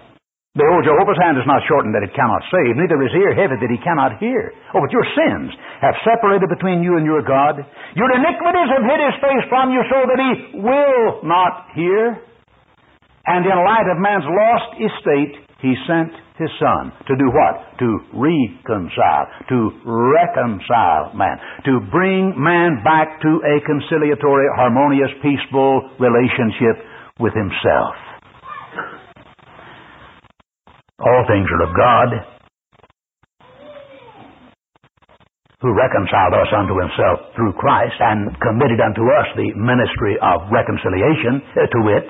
Behold, 0.54 0.86
Jehovah's 0.86 1.18
hand 1.18 1.34
is 1.42 1.50
not 1.50 1.66
shortened 1.66 1.98
that 1.98 2.06
it 2.06 2.14
cannot 2.14 2.46
save, 2.54 2.78
neither 2.78 3.02
is 3.02 3.10
ear 3.18 3.34
heavy 3.34 3.58
that 3.58 3.74
he 3.74 3.82
cannot 3.82 4.22
hear. 4.22 4.54
Oh, 4.78 4.86
but 4.86 4.94
your 4.94 5.02
sins 5.18 5.50
have 5.82 5.98
separated 6.06 6.46
between 6.46 6.86
you 6.86 7.02
and 7.02 7.10
your 7.10 7.26
God. 7.26 7.58
Your 7.98 8.14
iniquities 8.14 8.70
have 8.70 8.86
hid 8.86 9.02
his 9.02 9.18
face 9.18 9.46
from 9.50 9.74
you 9.74 9.82
so 9.90 10.06
that 10.06 10.20
he 10.22 10.62
will 10.62 11.26
not 11.26 11.74
hear. 11.74 12.22
And 13.26 13.50
in 13.50 13.58
light 13.66 13.90
of 13.90 13.98
man's 13.98 14.30
lost 14.30 14.78
estate, 14.78 15.42
he 15.58 15.74
sent 15.90 16.14
his 16.38 16.54
son 16.62 16.94
to 17.10 17.18
do 17.18 17.34
what? 17.34 17.74
To 17.82 17.90
reconcile, 18.14 19.26
to 19.50 19.58
reconcile 19.90 21.18
man, 21.18 21.42
to 21.66 21.82
bring 21.90 22.38
man 22.38 22.86
back 22.86 23.18
to 23.26 23.42
a 23.42 23.58
conciliatory, 23.66 24.46
harmonious, 24.54 25.10
peaceful 25.26 25.98
relationship 25.98 26.78
with 27.18 27.34
himself. 27.34 28.13
All 31.02 31.26
things 31.26 31.50
are 31.50 31.64
of 31.66 31.74
God, 31.74 32.10
who 35.64 35.72
reconciled 35.74 36.36
us 36.36 36.52
unto 36.54 36.76
himself 36.76 37.34
through 37.34 37.56
Christ 37.56 37.96
and 37.98 38.30
committed 38.44 38.84
unto 38.84 39.02
us 39.16 39.28
the 39.40 39.56
ministry 39.56 40.20
of 40.20 40.52
reconciliation, 40.52 41.40
uh, 41.56 41.66
to 41.72 41.80
wit, 41.88 42.06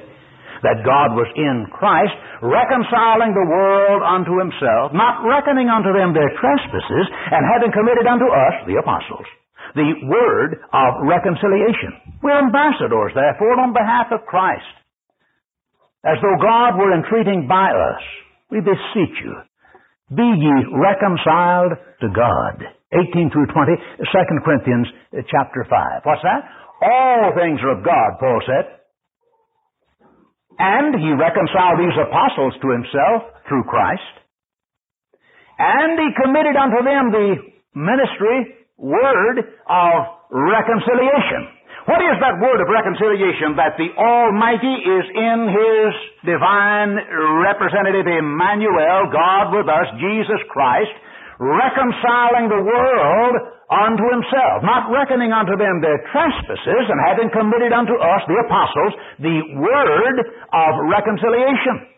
that 0.65 0.81
God 0.81 1.13
was 1.13 1.29
in 1.37 1.69
Christ, 1.69 2.11
reconciling 2.41 3.31
the 3.31 3.45
world 3.45 4.01
unto 4.01 4.41
himself, 4.41 4.91
not 4.91 5.21
reckoning 5.23 5.69
unto 5.69 5.93
them 5.93 6.11
their 6.17 6.33
trespasses, 6.41 7.05
and 7.29 7.45
having 7.53 7.71
committed 7.71 8.09
unto 8.09 8.25
us, 8.25 8.55
the 8.65 8.81
apostles, 8.81 9.27
the 9.75 9.91
word 10.09 10.59
of 10.73 11.03
reconciliation. 11.05 12.19
We're 12.25 12.41
ambassadors, 12.41 13.13
therefore, 13.13 13.59
on 13.59 13.71
behalf 13.71 14.11
of 14.11 14.25
Christ, 14.25 14.65
as 16.03 16.17
though 16.19 16.39
God 16.41 16.75
were 16.79 16.95
entreating 16.95 17.45
by 17.45 17.69
us 17.69 18.03
we 18.53 18.61
beseech 18.61 19.17
you, 19.25 19.33
be 20.13 20.21
ye 20.21 20.53
reconciled 20.77 21.73
to 22.01 22.07
God. 22.13 22.61
18 22.93 23.33
through 23.33 23.49
20, 23.49 23.73
2 23.97 24.45
Corinthians 24.45 24.85
uh, 25.09 25.25
chapter 25.25 25.65
5. 25.65 26.05
What's 26.05 26.21
that? 26.21 26.45
All 26.85 27.33
things 27.33 27.57
are 27.65 27.73
of 27.73 27.81
God, 27.81 28.21
Paul 28.21 28.37
said. 28.45 28.65
And 30.61 30.93
he 30.93 31.09
reconciled 31.17 31.81
these 31.81 31.97
apostles 31.97 32.53
to 32.61 32.67
himself 32.69 33.41
through 33.49 33.65
Christ. 33.65 34.13
And 35.57 35.97
he 35.97 36.09
committed 36.21 36.53
unto 36.53 36.85
them 36.85 37.09
the 37.09 37.29
ministry, 37.73 38.69
word 38.77 39.41
of 39.65 39.97
reconciliation. 40.29 41.62
What 41.83 41.99
is 41.99 42.15
that 42.23 42.39
word 42.39 42.63
of 42.63 42.71
reconciliation? 42.71 43.59
That 43.59 43.75
the 43.75 43.91
Almighty 43.99 44.71
is 44.71 45.05
in 45.19 45.39
His 45.51 45.91
divine 46.23 46.95
representative 47.43 48.07
Emmanuel, 48.07 49.11
God 49.11 49.51
with 49.51 49.67
us, 49.67 49.87
Jesus 49.99 50.39
Christ, 50.47 50.95
reconciling 51.43 52.47
the 52.47 52.63
world 52.63 53.35
unto 53.67 54.05
himself, 54.15 54.63
not 54.63 54.87
reckoning 54.95 55.35
unto 55.35 55.59
them 55.59 55.83
their 55.83 55.99
trespasses, 56.13 56.83
and 56.87 56.99
having 57.03 57.27
committed 57.35 57.75
unto 57.75 57.99
us, 57.99 58.21
the 58.31 58.39
apostles, 58.47 58.93
the 59.19 59.37
word 59.59 60.17
of 60.55 60.71
reconciliation. 60.87 61.89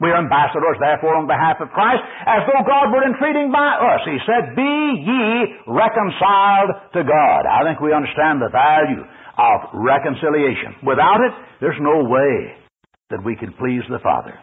We 0.00 0.10
are 0.10 0.18
ambassadors, 0.18 0.80
therefore, 0.80 1.20
on 1.20 1.28
behalf 1.28 1.60
of 1.60 1.70
Christ, 1.70 2.02
as 2.26 2.42
though 2.48 2.64
God 2.66 2.90
were 2.90 3.06
entreating 3.06 3.52
by 3.52 3.78
us. 3.78 4.02
He 4.08 4.18
said, 4.26 4.56
Be 4.56 4.74
ye 5.04 5.24
reconciled 5.70 6.96
to 6.98 7.02
God. 7.04 7.40
I 7.46 7.62
think 7.62 7.78
we 7.78 7.94
understand 7.94 8.42
the 8.42 8.50
value 8.50 9.04
of 9.38 9.70
reconciliation. 9.74 10.80
Without 10.86 11.20
it, 11.20 11.34
there's 11.60 11.78
no 11.80 12.04
way 12.06 12.54
that 13.10 13.24
we 13.24 13.36
can 13.36 13.52
please 13.54 13.82
the 13.90 14.02
Father. 14.02 14.34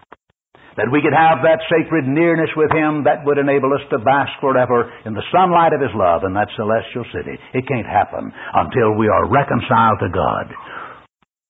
That 0.79 0.87
we 0.87 1.03
could 1.03 1.11
have 1.11 1.43
that 1.43 1.59
sacred 1.67 2.07
nearness 2.07 2.47
with 2.55 2.71
Him 2.71 3.03
that 3.03 3.27
would 3.27 3.35
enable 3.35 3.75
us 3.75 3.83
to 3.91 3.99
bask 3.99 4.31
forever 4.39 4.87
in 5.03 5.11
the 5.11 5.27
sunlight 5.27 5.75
of 5.75 5.83
His 5.83 5.91
love 5.91 6.23
in 6.23 6.31
that 6.39 6.47
celestial 6.55 7.03
city. 7.11 7.35
It 7.51 7.67
can't 7.67 7.87
happen 7.87 8.31
until 8.31 8.95
we 8.95 9.11
are 9.11 9.27
reconciled 9.27 9.99
to 9.99 10.09
God. 10.15 10.47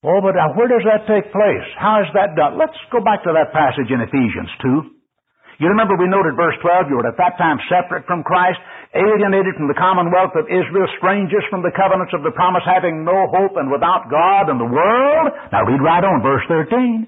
Oh, 0.02 0.18
but 0.26 0.34
now 0.34 0.58
where 0.58 0.66
does 0.66 0.82
that 0.90 1.06
take 1.06 1.30
place? 1.30 1.68
How 1.78 2.02
is 2.02 2.10
that 2.18 2.34
done? 2.34 2.58
Let's 2.58 2.78
go 2.90 3.06
back 3.06 3.22
to 3.30 3.38
that 3.38 3.54
passage 3.54 3.94
in 3.94 4.02
Ephesians 4.02 4.50
2. 4.66 5.62
You 5.62 5.70
remember 5.70 5.94
we 5.94 6.10
noted 6.10 6.34
verse 6.34 6.58
12, 6.66 6.90
you 6.90 6.98
were 6.98 7.06
at 7.06 7.22
that 7.22 7.38
time 7.38 7.62
separate 7.70 8.10
from 8.10 8.26
Christ, 8.26 8.58
alienated 8.96 9.56
from 9.56 9.72
the 9.72 9.78
commonwealth 9.78 10.36
of 10.36 10.52
Israel, 10.52 10.88
strangers 11.00 11.44
from 11.48 11.64
the 11.64 11.72
covenants 11.72 12.12
of 12.12 12.24
the 12.24 12.36
promise, 12.36 12.64
having 12.68 13.08
no 13.08 13.28
hope 13.32 13.56
and 13.56 13.72
without 13.72 14.12
God 14.12 14.52
in 14.52 14.60
the 14.60 14.68
world. 14.68 15.32
Now 15.52 15.64
read 15.64 15.80
right 15.80 16.04
on, 16.04 16.20
verse 16.20 16.44
13. 16.48 17.08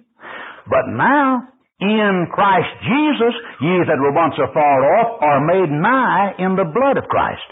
But 0.72 0.88
now, 0.96 1.43
in 1.84 2.32
Christ 2.32 2.72
Jesus, 2.88 3.36
ye 3.60 3.84
that 3.84 4.00
were 4.00 4.15
once 4.15 4.39
afar 4.39 4.80
off 5.00 5.19
are 5.19 5.43
made 5.43 5.67
nigh 5.67 6.39
in 6.39 6.56
the 6.56 6.72
blood 6.72 6.96
of 6.96 7.12
Christ. 7.12 7.43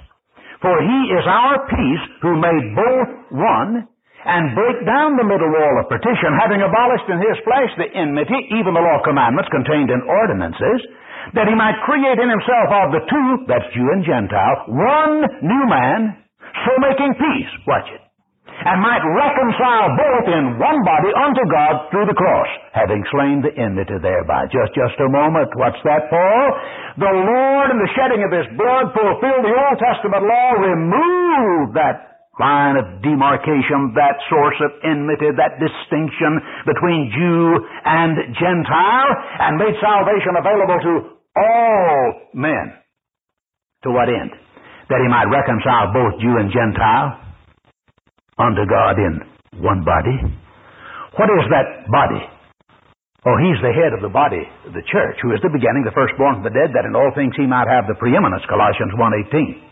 For 0.63 0.79
he 0.79 0.99
is 1.11 1.25
our 1.27 1.67
peace, 1.67 2.03
who 2.21 2.39
made 2.39 2.65
both 2.77 3.09
one, 3.33 3.89
and 4.23 4.53
break 4.53 4.85
down 4.85 5.17
the 5.17 5.25
middle 5.25 5.49
wall 5.49 5.81
of 5.81 5.89
partition, 5.89 6.37
having 6.37 6.61
abolished 6.61 7.09
in 7.09 7.17
his 7.17 7.41
flesh 7.41 7.73
the 7.81 7.89
enmity, 7.89 8.37
even 8.53 8.77
the 8.77 8.85
law 8.85 9.01
of 9.01 9.07
commandments 9.09 9.49
contained 9.49 9.89
in 9.89 10.05
ordinances, 10.05 10.79
that 11.33 11.47
he 11.47 11.55
might 11.55 11.79
create 11.85 12.19
in 12.19 12.29
himself 12.29 12.67
of 12.71 12.87
the 12.91 13.03
two, 13.07 13.27
that's 13.47 13.67
Jew 13.73 13.87
and 13.93 14.03
Gentile, 14.03 14.57
one 14.67 15.23
new 15.41 15.63
man, 15.69 16.17
so 16.65 16.71
making 16.83 17.15
peace, 17.15 17.51
watch 17.65 17.87
it, 17.89 18.03
and 18.65 18.77
might 18.83 19.01
reconcile 19.01 19.89
both 19.97 20.25
in 20.29 20.59
one 20.59 20.79
body 20.85 21.09
unto 21.17 21.41
God 21.49 21.89
through 21.89 22.05
the 22.05 22.17
cross, 22.17 22.49
having 22.73 23.01
slain 23.09 23.41
the 23.41 23.53
enmity 23.57 23.97
thereby. 23.97 24.45
Just, 24.51 24.75
just 24.77 24.99
a 25.01 25.09
moment. 25.09 25.49
What's 25.57 25.81
that, 25.87 26.11
Paul? 26.11 26.45
The 26.99 27.09
Lord 27.09 27.67
in 27.73 27.79
the 27.79 27.91
shedding 27.97 28.21
of 28.21 28.29
his 28.29 28.45
blood 28.59 28.93
fulfilled 28.93 29.43
the 29.47 29.55
Old 29.55 29.77
Testament 29.81 30.23
law, 30.27 30.49
removed 30.61 31.73
that 31.79 32.10
line 32.41 32.81
of 32.81 33.05
demarcation, 33.05 33.93
that 33.93 34.17
source 34.25 34.57
of 34.65 34.71
enmity, 34.81 35.29
that 35.37 35.61
distinction 35.61 36.41
between 36.65 37.13
Jew 37.13 37.61
and 37.85 38.33
Gentile, 38.33 39.11
and 39.45 39.61
made 39.61 39.77
salvation 39.77 40.33
available 40.41 40.79
to 40.81 40.93
all 41.37 42.01
men. 42.33 42.73
To 43.85 43.93
what 43.93 44.09
end? 44.09 44.33
That 44.89 44.99
he 45.05 45.07
might 45.07 45.29
reconcile 45.29 45.93
both 45.93 46.17
Jew 46.17 46.41
and 46.41 46.49
Gentile 46.49 47.21
unto 48.41 48.65
God 48.65 48.97
in 48.97 49.21
one 49.61 49.85
body. 49.85 50.17
What 51.21 51.29
is 51.29 51.45
that 51.53 51.85
body? 51.93 52.25
Oh, 53.21 53.37
he's 53.37 53.61
the 53.61 53.69
head 53.69 53.93
of 53.93 54.01
the 54.01 54.09
body, 54.09 54.41
the 54.73 54.81
church, 54.89 55.21
who 55.21 55.29
is 55.29 55.39
the 55.45 55.53
beginning, 55.53 55.85
the 55.85 55.93
firstborn 55.93 56.41
of 56.41 56.43
the 56.43 56.49
dead, 56.49 56.73
that 56.73 56.89
in 56.89 56.97
all 56.97 57.13
things 57.13 57.37
he 57.37 57.45
might 57.45 57.69
have 57.69 57.85
the 57.85 57.93
preeminence, 58.01 58.41
Colossians 58.49 58.97
1.18 58.97 59.70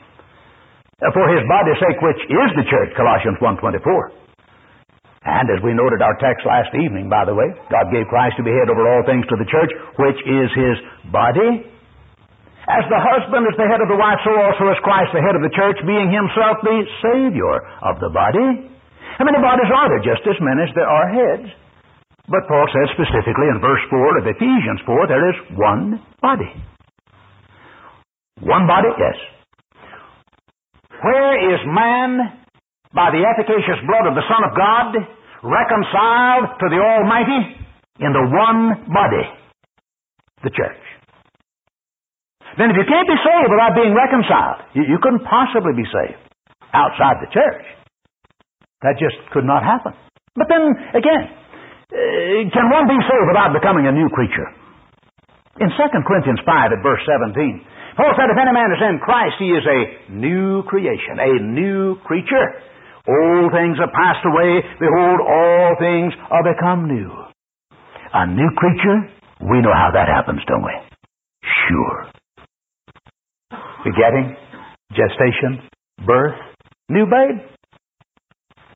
Uh, 0.99 1.07
for 1.15 1.31
his 1.31 1.39
body's 1.47 1.79
sake, 1.79 1.95
which 2.03 2.19
is 2.27 2.49
the 2.59 2.67
church, 2.67 2.91
Colossians 2.99 3.39
1.24. 3.39 4.19
And 5.23 5.47
as 5.47 5.63
we 5.63 5.71
noted 5.71 6.03
our 6.03 6.15
text 6.19 6.43
last 6.43 6.75
evening, 6.75 7.07
by 7.07 7.23
the 7.23 7.35
way, 7.35 7.47
God 7.71 7.87
gave 7.91 8.07
Christ 8.11 8.35
to 8.35 8.43
be 8.43 8.51
head 8.51 8.67
over 8.67 8.83
all 8.83 9.03
things 9.07 9.23
to 9.31 9.35
the 9.39 9.47
church, 9.47 9.71
which 9.99 10.19
is 10.27 10.47
his 10.55 10.75
body. 11.11 11.63
As 12.67 12.83
the 12.91 12.99
husband 12.99 13.47
is 13.47 13.55
the 13.55 13.67
head 13.67 13.79
of 13.79 13.87
the 13.87 13.95
wife, 13.95 14.19
so 14.27 14.31
also 14.35 14.67
is 14.71 14.79
Christ 14.83 15.15
the 15.15 15.23
head 15.23 15.39
of 15.39 15.43
the 15.43 15.55
church, 15.55 15.79
being 15.87 16.11
himself 16.11 16.59
the 16.67 16.83
Savior 16.99 17.55
of 17.83 17.99
the 18.03 18.11
body. 18.11 18.69
How 19.15 19.23
many 19.23 19.39
bodies 19.39 19.71
are 19.71 19.87
there? 19.87 20.03
Just 20.03 20.23
as 20.27 20.39
many 20.43 20.67
as 20.67 20.71
there 20.75 20.87
are 20.87 21.07
heads. 21.11 21.47
But 22.27 22.43
Paul 22.51 22.67
says 22.75 22.91
specifically 22.93 23.47
in 23.49 23.63
verse 23.63 23.81
4 23.87 24.19
of 24.19 24.25
Ephesians 24.27 24.79
4, 24.85 25.07
there 25.07 25.25
is 25.31 25.37
one 25.55 26.03
body. 26.21 26.51
One 28.43 28.67
body, 28.67 28.91
yes. 28.99 29.38
Where 31.01 31.55
is 31.55 31.59
man, 31.63 32.43
by 32.91 33.11
the 33.11 33.23
efficacious 33.23 33.79
blood 33.87 34.07
of 34.07 34.15
the 34.19 34.25
Son 34.27 34.41
of 34.43 34.51
God, 34.51 34.91
reconciled 35.43 36.59
to 36.59 36.65
the 36.67 36.79
Almighty? 36.79 37.55
In 37.99 38.11
the 38.15 38.25
one 38.31 38.87
body, 38.91 39.27
the 40.43 40.51
church. 40.51 40.83
Then 42.57 42.71
if 42.71 42.75
you 42.79 42.87
can't 42.87 43.07
be 43.07 43.19
saved 43.19 43.51
without 43.51 43.75
being 43.75 43.95
reconciled, 43.95 44.67
you, 44.75 44.83
you 44.87 44.97
couldn't 45.03 45.23
possibly 45.27 45.75
be 45.75 45.87
saved 45.87 46.19
outside 46.73 47.19
the 47.23 47.31
church. 47.31 47.63
That 48.81 48.95
just 48.99 49.19
could 49.31 49.43
not 49.43 49.63
happen. 49.63 49.91
But 50.35 50.47
then, 50.47 50.71
again, 50.95 51.23
uh, 51.27 52.47
can 52.51 52.71
one 52.71 52.87
be 52.87 52.99
saved 53.03 53.27
without 53.27 53.51
becoming 53.51 53.87
a 53.87 53.91
new 53.91 54.07
creature? 54.11 54.47
In 55.59 55.67
2 55.67 55.75
Corinthians 56.07 56.39
5 56.47 56.71
at 56.71 56.79
verse 56.79 57.03
17, 57.03 57.35
Paul 57.99 58.15
said, 58.15 58.31
if 58.31 58.39
any 58.39 58.55
man 58.55 58.71
is 58.71 58.79
in 58.79 59.03
Christ, 59.03 59.35
he 59.43 59.51
is 59.51 59.65
a 59.67 60.07
new 60.07 60.63
creation, 60.71 61.19
a 61.19 61.35
new 61.43 61.99
creature. 62.07 62.63
Old 63.03 63.51
things 63.51 63.75
are 63.75 63.91
passed 63.91 64.23
away. 64.23 64.63
Behold, 64.79 65.19
all 65.19 65.75
things 65.83 66.15
are 66.31 66.39
become 66.47 66.87
new. 66.87 67.11
A 68.13 68.23
new 68.25 68.47
creature? 68.55 69.11
We 69.43 69.59
know 69.59 69.75
how 69.75 69.91
that 69.91 70.07
happens, 70.07 70.39
don't 70.47 70.63
we? 70.63 70.71
Sure. 71.67 72.07
Begetting, 73.83 74.31
gestation, 74.95 75.67
birth, 76.07 76.39
new 76.87 77.03
babe. 77.03 77.43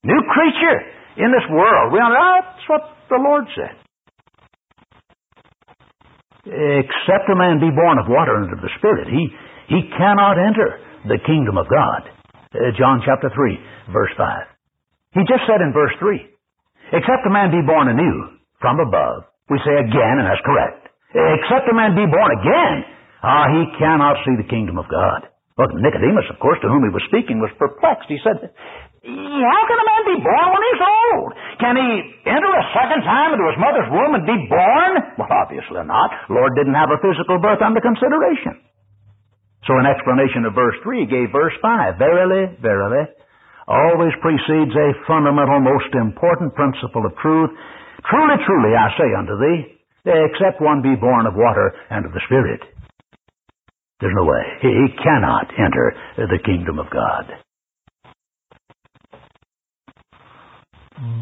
New 0.04 0.22
creature 0.36 0.84
in 1.16 1.32
this 1.32 1.48
world. 1.50 1.94
We 1.94 2.00
know 2.00 2.12
that's 2.12 2.68
what 2.68 2.82
the 3.08 3.24
Lord 3.24 3.46
said. 3.56 3.83
Except 6.44 7.32
a 7.32 7.40
man 7.40 7.64
be 7.64 7.72
born 7.72 7.96
of 8.00 8.12
water 8.12 8.36
and 8.36 8.52
of 8.52 8.60
the 8.60 8.74
Spirit, 8.76 9.08
he, 9.08 9.24
he 9.72 9.82
cannot 9.96 10.36
enter 10.36 10.80
the 11.08 11.20
kingdom 11.24 11.56
of 11.56 11.72
God. 11.72 12.02
Uh, 12.52 12.70
John 12.76 13.00
chapter 13.08 13.32
3, 13.32 13.96
verse 13.96 14.12
5. 14.20 15.16
He 15.16 15.24
just 15.24 15.48
said 15.48 15.64
in 15.64 15.72
verse 15.72 15.96
3, 16.04 16.20
except 16.92 17.24
a 17.26 17.32
man 17.32 17.48
be 17.54 17.64
born 17.64 17.88
anew 17.88 18.36
from 18.60 18.84
above. 18.84 19.24
We 19.50 19.60
say 19.64 19.76
again, 19.88 20.20
and 20.20 20.28
that's 20.28 20.44
correct. 20.44 20.92
Except 21.16 21.70
a 21.70 21.76
man 21.76 21.96
be 21.96 22.10
born 22.10 22.32
again, 22.36 22.76
ah, 23.24 23.48
he 23.54 23.64
cannot 23.80 24.20
see 24.26 24.36
the 24.36 24.50
kingdom 24.50 24.76
of 24.82 24.90
God. 24.92 25.30
Well, 25.56 25.70
Nicodemus, 25.78 26.26
of 26.34 26.42
course, 26.42 26.58
to 26.66 26.68
whom 26.68 26.84
he 26.84 26.92
was 26.92 27.06
speaking, 27.08 27.38
was 27.38 27.54
perplexed. 27.62 28.10
He 28.10 28.18
said, 28.26 28.50
How 29.04 29.62
can 29.68 29.78
a 29.80 29.88
man 29.88 30.04
be 30.16 30.20
born 30.24 30.48
when 30.48 30.64
he's 30.64 30.80
old? 30.80 31.30
Can 31.60 31.76
he 31.76 31.92
enter 32.24 32.48
a 32.48 32.66
second 32.72 33.04
time 33.04 33.36
into 33.36 33.44
his 33.52 33.60
mother's 33.60 33.92
womb 33.92 34.16
and 34.16 34.24
be 34.24 34.40
born? 34.48 34.92
Well, 35.20 35.28
obviously 35.28 35.84
not. 35.84 36.32
Lord 36.32 36.56
didn't 36.56 36.80
have 36.80 36.88
a 36.88 37.04
physical 37.04 37.36
birth 37.44 37.60
under 37.60 37.84
consideration. 37.84 38.64
So 39.68 39.76
in 39.76 39.88
explanation 39.88 40.48
of 40.48 40.56
verse 40.56 40.80
3, 40.88 41.04
he 41.04 41.08
gave 41.12 41.36
verse 41.36 41.56
5. 41.60 42.00
Verily, 42.00 42.56
verily, 42.64 43.04
always 43.68 44.16
precedes 44.24 44.72
a 44.72 44.96
fundamental, 45.04 45.60
most 45.60 45.92
important 46.00 46.56
principle 46.56 47.04
of 47.04 47.12
truth. 47.20 47.52
Truly, 48.08 48.40
truly, 48.48 48.72
I 48.72 48.88
say 48.96 49.12
unto 49.20 49.36
thee, 49.36 49.60
except 50.08 50.64
one 50.64 50.80
be 50.80 50.96
born 50.96 51.28
of 51.28 51.36
water 51.36 51.76
and 51.92 52.08
of 52.08 52.12
the 52.12 52.24
Spirit, 52.28 52.60
there's 54.00 54.16
no 54.16 54.28
way. 54.28 54.44
He 54.64 54.96
cannot 55.00 55.48
enter 55.60 55.96
the 56.18 56.40
kingdom 56.44 56.80
of 56.80 56.88
God. 56.92 57.32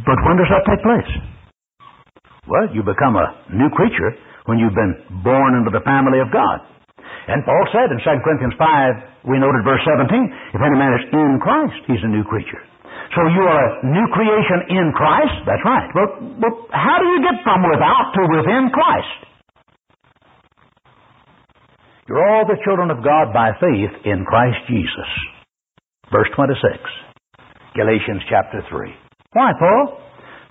But 0.05 0.19
when 0.25 0.37
does 0.37 0.49
that 0.53 0.65
take 0.69 0.81
place? 0.85 1.11
Well, 2.45 2.69
you 2.73 2.81
become 2.85 3.17
a 3.17 3.33
new 3.53 3.69
creature 3.73 4.13
when 4.45 4.57
you've 4.57 4.77
been 4.77 5.21
born 5.25 5.57
into 5.57 5.69
the 5.73 5.81
family 5.85 6.21
of 6.21 6.29
God. 6.33 6.61
And 7.29 7.45
Paul 7.45 7.65
said 7.69 7.93
in 7.93 8.01
2 8.01 8.25
Corinthians 8.25 8.57
5, 8.57 9.29
we 9.29 9.37
noted 9.37 9.61
verse 9.61 9.81
17, 9.85 10.57
if 10.57 10.61
any 10.61 10.77
man 10.77 10.93
is 10.97 11.05
in 11.13 11.37
Christ, 11.41 11.81
he's 11.85 12.01
a 12.01 12.09
new 12.09 12.25
creature. 12.25 12.61
So 13.13 13.21
you 13.29 13.43
are 13.45 13.61
a 13.61 13.71
new 13.85 14.07
creation 14.13 14.59
in 14.73 14.93
Christ? 14.95 15.45
That's 15.45 15.65
right. 15.65 15.89
But, 15.93 16.09
but 16.41 16.53
how 16.73 16.97
do 16.97 17.05
you 17.11 17.19
get 17.21 17.43
from 17.43 17.61
without 17.65 18.13
to 18.15 18.21
within 18.37 18.71
Christ? 18.73 19.19
You're 22.07 22.25
all 22.25 22.45
the 22.45 22.57
children 22.65 22.89
of 22.89 23.03
God 23.03 23.33
by 23.33 23.51
faith 23.59 23.93
in 24.05 24.25
Christ 24.25 24.57
Jesus. 24.67 25.09
Verse 26.11 26.27
26. 26.35 26.59
Galatians 27.75 28.23
chapter 28.27 28.63
3. 28.67 29.00
Why, 29.33 29.51
Paul? 29.57 29.97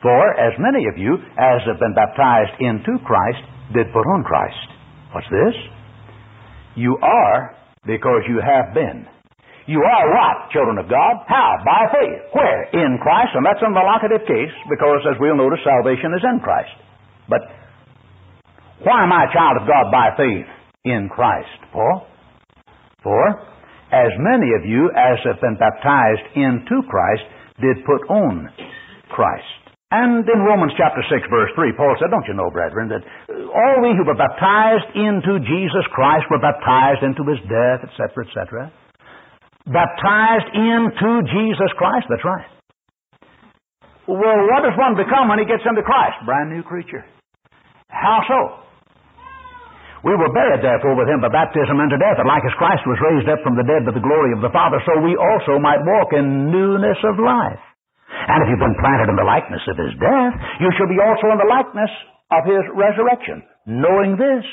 For 0.00 0.22
as 0.40 0.56
many 0.56 0.88
of 0.88 0.96
you 0.96 1.20
as 1.36 1.60
have 1.68 1.76
been 1.76 1.92
baptized 1.92 2.56
into 2.60 2.96
Christ 3.04 3.44
did 3.76 3.92
put 3.92 4.06
on 4.16 4.24
Christ. 4.24 4.68
What's 5.12 5.28
this? 5.28 5.56
You 6.76 6.96
are 7.02 7.56
Because 7.84 8.24
you 8.28 8.40
have 8.40 8.72
been. 8.72 9.04
You 9.66 9.80
are 9.80 10.04
what, 10.12 10.50
children 10.52 10.76
of 10.76 10.88
God? 10.88 11.14
How? 11.28 11.56
By 11.64 11.92
faith. 11.92 12.20
Where? 12.32 12.68
In 12.72 12.98
Christ. 13.00 13.32
And 13.36 13.44
that's 13.44 13.60
in 13.60 13.72
the 13.72 13.84
locative 13.84 14.26
case 14.26 14.52
because, 14.68 15.04
as 15.08 15.16
we'll 15.20 15.36
notice, 15.36 15.60
salvation 15.64 16.12
is 16.16 16.24
in 16.24 16.40
Christ. 16.40 16.72
But 17.28 17.40
why 18.84 19.04
am 19.04 19.12
I 19.12 19.28
a 19.28 19.32
child 19.32 19.60
of 19.60 19.68
God 19.68 19.92
by 19.92 20.16
faith 20.16 20.48
in 20.84 21.08
Christ? 21.12 21.52
Paul. 21.72 22.08
For 23.02 23.24
as 23.92 24.12
many 24.18 24.52
of 24.56 24.64
you 24.64 24.88
as 24.96 25.20
have 25.24 25.40
been 25.40 25.56
baptized 25.60 26.26
into 26.36 26.84
Christ 26.88 27.24
did 27.60 27.84
put 27.84 28.02
on 28.08 28.48
Christ. 29.12 29.60
And 29.90 30.22
in 30.22 30.38
Romans 30.46 30.70
chapter 30.78 31.02
6 31.02 31.12
verse 31.28 31.50
3, 31.58 31.74
Paul 31.74 31.98
said, 31.98 32.14
Don't 32.14 32.26
you 32.30 32.34
know, 32.34 32.50
brethren, 32.50 32.88
that 32.94 33.02
uh, 33.02 33.50
all 33.50 33.82
we 33.82 33.90
who 33.90 34.06
were 34.06 34.14
baptized 34.14 34.86
into 34.94 35.42
Jesus 35.42 35.82
Christ 35.90 36.30
were 36.30 36.38
baptized 36.38 37.02
into 37.02 37.26
his 37.26 37.42
death, 37.50 37.82
etc., 37.82 38.22
etc. 38.22 38.70
Baptized 39.66 40.48
into 40.54 41.26
Jesus 41.34 41.70
Christ, 41.74 42.06
that's 42.06 42.22
right. 42.22 42.46
Well, 44.06 44.46
what 44.46 44.62
does 44.62 44.78
one 44.78 44.94
become 44.94 45.26
when 45.26 45.38
he 45.38 45.46
gets 45.46 45.62
into 45.66 45.82
Christ? 45.82 46.22
Brand 46.24 46.50
new 46.50 46.62
creature. 46.62 47.04
How 47.90 48.22
so? 48.26 48.69
We 50.00 50.16
were 50.16 50.32
buried, 50.32 50.64
therefore, 50.64 50.96
with 50.96 51.12
him 51.12 51.20
by 51.20 51.28
baptism 51.28 51.76
into 51.76 52.00
death, 52.00 52.16
that 52.16 52.28
like 52.28 52.44
as 52.48 52.56
Christ 52.56 52.88
was 52.88 52.96
raised 53.04 53.28
up 53.28 53.44
from 53.44 53.56
the 53.56 53.68
dead 53.68 53.84
by 53.84 53.92
the 53.92 54.00
glory 54.00 54.32
of 54.32 54.40
the 54.40 54.52
Father, 54.52 54.80
so 54.88 55.04
we 55.04 55.12
also 55.12 55.60
might 55.60 55.84
walk 55.84 56.16
in 56.16 56.48
newness 56.48 56.96
of 57.04 57.20
life. 57.20 57.60
And 58.08 58.40
if 58.42 58.48
you've 58.48 58.64
been 58.64 58.80
planted 58.80 59.12
in 59.12 59.16
the 59.20 59.28
likeness 59.28 59.60
of 59.68 59.76
his 59.76 59.92
death, 60.00 60.34
you 60.60 60.72
shall 60.76 60.88
be 60.88 61.00
also 61.00 61.28
in 61.32 61.38
the 61.40 61.52
likeness 61.52 61.92
of 62.32 62.42
his 62.48 62.64
resurrection, 62.72 63.44
knowing 63.68 64.16
this, 64.16 64.44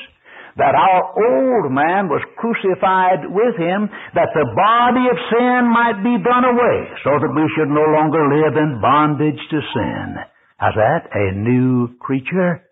that 0.59 0.75
our 0.75 1.01
old 1.15 1.71
man 1.71 2.09
was 2.09 2.19
crucified 2.35 3.23
with 3.29 3.55
him, 3.55 3.87
that 4.17 4.33
the 4.33 4.47
body 4.57 5.05
of 5.07 5.17
sin 5.31 5.69
might 5.69 6.01
be 6.03 6.17
done 6.19 6.43
away, 6.43 6.77
so 7.07 7.15
that 7.23 7.31
we 7.31 7.45
should 7.55 7.71
no 7.71 7.85
longer 7.95 8.19
live 8.25 8.57
in 8.57 8.81
bondage 8.81 9.39
to 9.53 9.59
sin. 9.63 10.17
How's 10.57 10.75
that? 10.75 11.07
A 11.13 11.37
new 11.37 11.95
creature? 12.01 12.66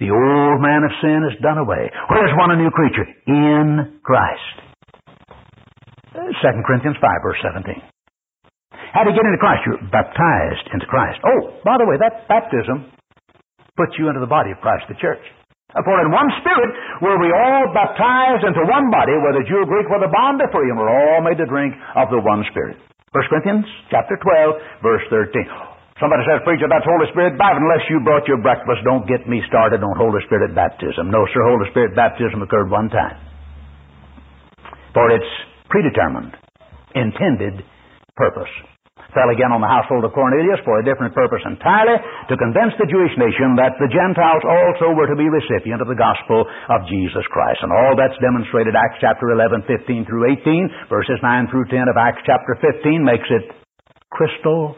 The 0.00 0.10
old 0.10 0.58
man 0.58 0.82
of 0.82 0.92
sin 0.98 1.22
is 1.30 1.38
done 1.42 1.58
away. 1.58 1.90
Where's 2.10 2.34
one 2.34 2.50
a 2.50 2.58
new 2.58 2.70
creature? 2.70 3.06
In 3.26 4.00
Christ. 4.02 4.56
2 6.14 6.22
Corinthians 6.66 6.96
5, 6.98 7.10
verse 7.22 7.38
17. 7.42 7.78
How 8.94 9.02
do 9.02 9.10
you 9.10 9.16
get 9.18 9.26
into 9.26 9.42
Christ? 9.42 9.66
You're 9.66 9.82
baptized 9.90 10.66
into 10.70 10.86
Christ. 10.86 11.18
Oh, 11.26 11.58
by 11.66 11.74
the 11.78 11.86
way, 11.86 11.98
that 11.98 12.26
baptism 12.30 12.90
puts 13.74 13.98
you 13.98 14.06
into 14.06 14.22
the 14.22 14.30
body 14.30 14.54
of 14.54 14.62
Christ, 14.62 14.86
the 14.86 14.94
church. 15.02 15.22
For 15.74 15.98
in 15.98 16.14
one 16.14 16.30
spirit 16.38 16.70
were 17.02 17.18
we 17.18 17.34
all 17.34 17.74
baptized 17.74 18.46
into 18.46 18.62
one 18.70 18.94
body, 18.94 19.18
whether 19.18 19.42
Jew 19.42 19.66
or 19.66 19.66
Greek, 19.66 19.90
whether 19.90 20.06
bond 20.06 20.38
or 20.38 20.46
free, 20.54 20.70
and 20.70 20.78
we're 20.78 20.86
all 20.86 21.18
made 21.26 21.38
to 21.42 21.46
drink 21.50 21.74
of 21.98 22.14
the 22.14 22.22
one 22.22 22.46
spirit. 22.54 22.78
1 23.10 23.26
Corinthians 23.26 23.66
chapter 23.90 24.14
12, 24.14 24.86
verse 24.86 25.02
13. 25.10 25.73
Somebody 26.02 26.26
says, 26.26 26.42
Preacher, 26.42 26.66
that's 26.66 26.82
Holy 26.82 27.06
Spirit 27.14 27.38
baptism. 27.38 27.70
Unless 27.70 27.86
you 27.86 28.02
brought 28.02 28.26
your 28.26 28.42
breakfast, 28.42 28.82
don't 28.82 29.06
get 29.06 29.30
me 29.30 29.38
started 29.46 29.78
on 29.78 29.94
Holy 29.94 30.18
Spirit 30.26 30.50
baptism. 30.50 31.06
No, 31.06 31.22
sir, 31.30 31.42
Holy 31.46 31.70
Spirit 31.70 31.94
baptism 31.94 32.42
occurred 32.42 32.66
one 32.66 32.90
time. 32.90 33.14
For 34.90 35.06
its 35.14 35.26
predetermined, 35.70 36.34
intended 36.98 37.62
purpose. 38.18 38.50
Fell 39.14 39.30
again 39.30 39.54
on 39.54 39.62
the 39.62 39.70
household 39.70 40.02
of 40.02 40.10
Cornelius 40.10 40.58
for 40.66 40.82
a 40.82 40.86
different 40.86 41.14
purpose 41.14 41.42
entirely, 41.46 41.94
to 42.26 42.34
convince 42.34 42.74
the 42.82 42.90
Jewish 42.90 43.14
nation 43.14 43.54
that 43.54 43.78
the 43.78 43.86
Gentiles 43.86 44.42
also 44.42 44.90
were 44.98 45.06
to 45.06 45.14
be 45.14 45.30
recipient 45.30 45.78
of 45.78 45.86
the 45.86 45.94
gospel 45.94 46.42
of 46.42 46.82
Jesus 46.90 47.22
Christ. 47.30 47.62
And 47.62 47.70
all 47.70 47.94
that's 47.94 48.18
demonstrated 48.18 48.74
Acts 48.74 48.98
chapter 48.98 49.30
11, 49.30 49.70
15 49.70 50.10
through 50.10 50.34
18, 50.42 50.90
verses 50.90 51.22
9 51.22 51.46
through 51.54 51.70
10 51.70 51.86
of 51.86 51.94
Acts 51.94 52.26
chapter 52.26 52.58
15 52.58 53.06
makes 53.06 53.30
it 53.30 53.54
crystal 54.10 54.74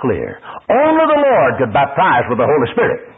clear. 0.00 0.40
Only 0.70 1.04
the 1.08 1.20
Lord 1.22 1.52
could 1.58 1.72
baptize 1.72 2.24
with 2.28 2.38
the 2.38 2.48
Holy 2.48 2.68
Spirit. 2.72 3.16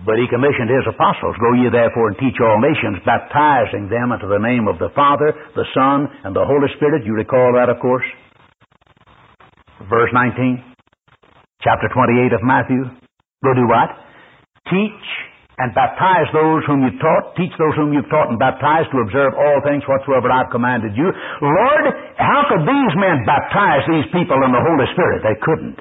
But 0.00 0.16
he 0.16 0.24
commissioned 0.32 0.72
his 0.72 0.88
apostles, 0.88 1.36
Go 1.36 1.52
ye 1.52 1.68
therefore 1.68 2.08
and 2.08 2.16
teach 2.16 2.40
all 2.40 2.56
nations, 2.56 3.04
baptizing 3.04 3.92
them 3.92 4.16
into 4.16 4.32
the 4.32 4.40
name 4.40 4.64
of 4.64 4.80
the 4.80 4.88
Father, 4.96 5.36
the 5.52 5.68
Son, 5.76 6.08
and 6.24 6.32
the 6.34 6.44
Holy 6.44 6.72
Spirit. 6.76 7.04
You 7.04 7.12
recall 7.12 7.52
that, 7.52 7.68
of 7.68 7.76
course? 7.84 8.06
Verse 9.92 10.08
19, 10.12 10.64
chapter 11.60 11.88
28 11.92 12.32
of 12.32 12.40
Matthew. 12.42 12.84
Go 13.44 13.52
do 13.52 13.68
what? 13.68 13.92
Teach 14.72 15.06
and 15.60 15.76
baptize 15.76 16.28
those 16.32 16.64
whom 16.64 16.80
you've 16.82 16.96
taught, 16.96 17.36
teach 17.36 17.52
those 17.60 17.76
whom 17.76 17.92
you've 17.92 18.08
taught 18.08 18.32
and 18.32 18.40
baptized 18.40 18.88
to 18.96 19.04
observe 19.04 19.36
all 19.36 19.60
things 19.60 19.84
whatsoever 19.84 20.32
I've 20.32 20.48
commanded 20.48 20.96
you. 20.96 21.12
Lord, 21.44 21.84
how 22.16 22.48
could 22.48 22.64
these 22.64 22.94
men 22.96 23.28
baptize 23.28 23.84
these 23.84 24.08
people 24.08 24.40
in 24.40 24.52
the 24.56 24.64
Holy 24.64 24.88
Spirit? 24.96 25.20
They 25.20 25.36
couldn't. 25.44 25.78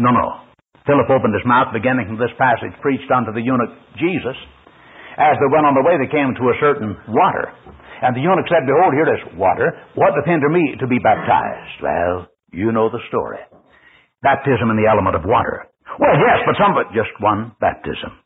No, 0.00 0.08
no. 0.08 0.48
Philip 0.88 1.12
opened 1.12 1.36
his 1.36 1.44
mouth, 1.44 1.76
beginning 1.76 2.08
from 2.08 2.16
this 2.16 2.32
passage, 2.40 2.72
preached 2.80 3.12
unto 3.12 3.36
the 3.36 3.44
eunuch 3.44 3.70
Jesus. 4.00 4.36
As 5.20 5.36
they 5.36 5.52
went 5.52 5.68
on 5.68 5.76
the 5.76 5.84
way, 5.84 6.00
they 6.00 6.08
came 6.08 6.32
to 6.32 6.44
a 6.48 6.56
certain 6.56 6.96
water. 7.12 7.52
And 8.00 8.16
the 8.16 8.24
eunuch 8.24 8.48
said, 8.48 8.64
Behold, 8.64 8.96
here 8.96 9.10
is 9.12 9.20
water. 9.36 9.76
What 9.92 10.16
doth 10.16 10.24
hinder 10.24 10.48
me 10.48 10.80
to 10.80 10.88
be 10.88 10.96
baptized? 10.96 11.76
Well, 11.84 12.32
you 12.56 12.72
know 12.72 12.88
the 12.88 13.04
story. 13.12 13.44
Baptism 14.24 14.72
in 14.72 14.80
the 14.80 14.88
element 14.88 15.16
of 15.16 15.28
water. 15.28 15.68
Well, 16.00 16.16
yes, 16.16 16.40
but 16.48 16.56
some, 16.56 16.72
but 16.72 16.88
just 16.96 17.12
one 17.20 17.52
baptism. 17.60 18.16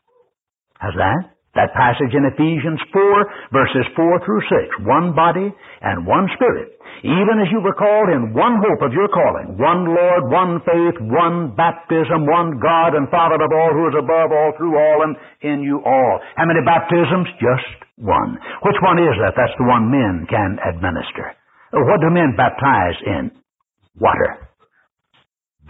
How's 0.79 0.95
that? 0.95 1.35
That 1.55 1.71
passage 1.71 2.11
in 2.11 2.27
Ephesians 2.27 2.83
4, 2.91 3.55
verses 3.55 3.87
4 3.95 4.19
through 4.27 4.43
6. 4.43 4.83
One 4.83 5.15
body 5.15 5.47
and 5.47 6.03
one 6.03 6.27
spirit. 6.35 6.75
Even 6.99 7.39
as 7.39 7.47
you 7.47 7.63
were 7.63 7.75
called 7.79 8.11
in 8.11 8.35
one 8.35 8.59
hope 8.59 8.83
of 8.83 8.91
your 8.91 9.07
calling. 9.07 9.55
One 9.55 9.87
Lord, 9.87 10.27
one 10.27 10.59
faith, 10.67 10.99
one 10.99 11.55
baptism, 11.55 12.27
one 12.27 12.59
God 12.59 12.99
and 12.99 13.07
Father 13.07 13.39
of 13.39 13.47
all, 13.55 13.71
who 13.71 13.87
is 13.87 13.95
above 13.95 14.35
all, 14.35 14.51
through 14.59 14.75
all, 14.75 15.07
and 15.07 15.15
in 15.47 15.63
you 15.63 15.79
all. 15.79 16.19
How 16.35 16.43
many 16.43 16.59
baptisms? 16.59 17.31
Just 17.39 17.71
one. 17.95 18.35
Which 18.67 18.79
one 18.83 18.99
is 18.99 19.15
that? 19.23 19.39
That's 19.39 19.55
the 19.55 19.67
one 19.71 19.87
men 19.87 20.27
can 20.27 20.59
administer. 20.59 21.39
Oh, 21.71 21.87
what 21.87 22.03
do 22.03 22.11
men 22.11 22.35
baptize 22.35 22.99
in? 23.07 23.31
Water. 23.95 24.51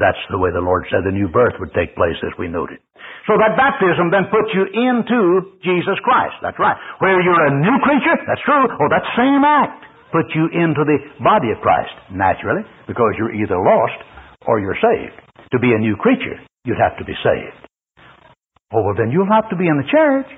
That's 0.01 0.21
the 0.33 0.41
way 0.41 0.49
the 0.49 0.65
Lord 0.65 0.89
said 0.89 1.05
the 1.05 1.13
new 1.13 1.29
birth 1.29 1.53
would 1.61 1.73
take 1.77 1.93
place, 1.93 2.17
as 2.25 2.33
we 2.41 2.49
noted. 2.49 2.81
So 3.25 3.33
that 3.41 3.57
baptism 3.57 4.13
then 4.13 4.29
puts 4.29 4.53
you 4.53 4.69
into 4.69 5.57
Jesus 5.65 5.97
Christ. 6.05 6.37
That's 6.45 6.57
right. 6.61 6.77
Where 7.01 7.17
you're 7.17 7.45
a 7.49 7.53
new 7.57 7.77
creature, 7.81 8.21
that's 8.29 8.41
true. 8.45 8.69
Oh, 8.69 8.89
that 8.93 9.05
same 9.17 9.41
act 9.41 9.81
puts 10.13 10.29
you 10.37 10.45
into 10.53 10.85
the 10.85 10.97
body 11.25 11.49
of 11.49 11.57
Christ, 11.65 11.91
naturally, 12.13 12.61
because 12.85 13.17
you're 13.17 13.33
either 13.33 13.57
lost 13.57 13.97
or 14.45 14.61
you're 14.61 14.77
saved. 14.77 15.17
To 15.51 15.57
be 15.57 15.73
a 15.73 15.79
new 15.81 15.97
creature, 15.97 16.37
you'd 16.69 16.77
have 16.77 16.97
to 17.01 17.05
be 17.05 17.17
saved. 17.25 17.65
Oh, 18.69 18.85
well, 18.85 18.93
then 18.93 19.09
you'll 19.09 19.29
have 19.29 19.49
to 19.49 19.57
be 19.57 19.65
in 19.65 19.77
the 19.81 19.89
church. 19.89 20.29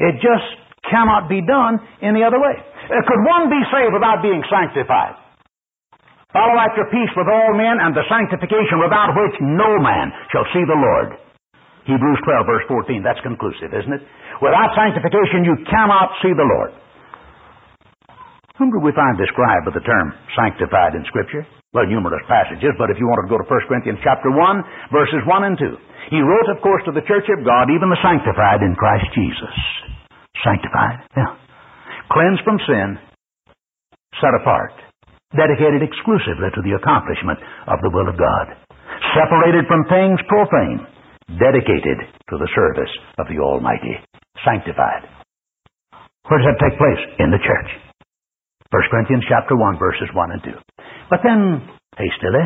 It 0.00 0.16
just 0.24 0.48
cannot 0.88 1.28
be 1.28 1.44
done 1.44 1.76
any 2.00 2.24
other 2.24 2.40
way. 2.40 2.56
Uh, 2.56 3.04
could 3.04 3.20
one 3.28 3.52
be 3.52 3.60
saved 3.68 3.92
without 3.92 4.24
being 4.24 4.40
sanctified? 4.48 5.12
Follow 6.32 6.56
after 6.56 6.88
peace 6.88 7.12
with 7.16 7.28
all 7.28 7.52
men 7.52 7.80
and 7.80 7.92
the 7.92 8.04
sanctification 8.08 8.80
without 8.80 9.12
which 9.12 9.36
no 9.40 9.76
man 9.80 10.12
shall 10.32 10.44
see 10.56 10.64
the 10.64 10.76
Lord. 10.76 11.27
Hebrews 11.88 12.20
12, 12.20 12.44
verse 12.44 12.66
14. 12.68 13.00
That's 13.00 13.20
conclusive, 13.24 13.72
isn't 13.72 13.94
it? 13.96 14.04
Without 14.44 14.76
sanctification, 14.76 15.48
you 15.48 15.56
cannot 15.64 16.12
see 16.20 16.36
the 16.36 16.44
Lord. 16.44 16.76
Whom 18.60 18.68
do 18.68 18.84
we 18.84 18.92
find 18.92 19.16
described 19.16 19.64
with 19.64 19.78
the 19.78 19.86
term 19.86 20.12
sanctified 20.36 20.92
in 20.92 21.06
Scripture? 21.08 21.48
Well, 21.72 21.88
numerous 21.88 22.24
passages, 22.28 22.76
but 22.76 22.92
if 22.92 23.00
you 23.00 23.08
wanted 23.08 23.28
to 23.28 23.32
go 23.32 23.40
to 23.40 23.48
1 23.48 23.70
Corinthians 23.72 24.02
chapter 24.04 24.28
1, 24.28 24.92
verses 24.92 25.22
1 25.24 25.48
and 25.48 25.56
2. 25.56 26.12
He 26.12 26.20
wrote, 26.20 26.48
of 26.52 26.60
course, 26.60 26.84
to 26.84 26.92
the 26.92 27.04
church 27.08 27.28
of 27.32 27.44
God, 27.44 27.72
even 27.72 27.88
the 27.88 28.00
sanctified 28.04 28.60
in 28.60 28.76
Christ 28.76 29.08
Jesus. 29.16 29.56
Sanctified, 30.44 31.08
yeah. 31.16 31.36
Cleansed 32.12 32.44
from 32.44 32.58
sin, 32.64 32.96
set 34.20 34.32
apart 34.36 34.72
dedicated 35.36 35.84
exclusively 35.84 36.48
to 36.56 36.64
the 36.64 36.72
accomplishment 36.72 37.36
of 37.68 37.76
the 37.84 37.92
will 37.92 38.08
of 38.08 38.16
God, 38.16 38.46
separated 39.12 39.68
from 39.68 39.84
things 39.92 40.16
profane, 40.24 40.80
dedicated 41.36 41.98
to 42.32 42.34
the 42.40 42.48
service 42.56 42.92
of 43.20 43.28
the 43.28 43.36
Almighty, 43.36 44.00
sanctified. 44.44 45.04
Where 46.28 46.40
does 46.40 46.48
that 46.48 46.60
take 46.60 46.76
place? 46.80 47.02
In 47.20 47.28
the 47.28 47.40
church. 47.40 47.70
1 48.68 48.92
Corinthians 48.92 49.24
chapter 49.28 49.56
1, 49.56 49.80
verses 49.80 50.08
1 50.12 50.32
and 50.32 50.42
2. 50.44 50.52
But 51.08 51.20
then, 51.24 51.64
hastily, 51.96 52.44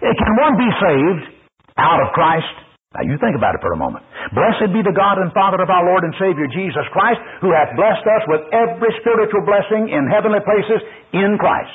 eh, 0.00 0.14
can 0.16 0.32
one 0.40 0.56
be 0.56 0.70
saved 0.80 1.24
out 1.76 2.00
of 2.00 2.12
Christ? 2.16 2.48
Now 2.96 3.04
you 3.04 3.20
think 3.20 3.36
about 3.36 3.54
it 3.54 3.60
for 3.60 3.70
a 3.72 3.78
moment. 3.78 4.02
Blessed 4.32 4.72
be 4.72 4.82
the 4.82 4.96
God 4.96 5.20
and 5.20 5.30
Father 5.30 5.60
of 5.62 5.70
our 5.70 5.84
Lord 5.86 6.02
and 6.02 6.16
Savior 6.16 6.48
Jesus 6.50 6.82
Christ, 6.90 7.20
who 7.44 7.52
hath 7.52 7.76
blessed 7.76 8.02
us 8.02 8.24
with 8.26 8.42
every 8.50 8.90
spiritual 9.04 9.44
blessing 9.44 9.92
in 9.92 10.08
heavenly 10.10 10.42
places 10.42 10.80
in 11.12 11.38
Christ. 11.38 11.70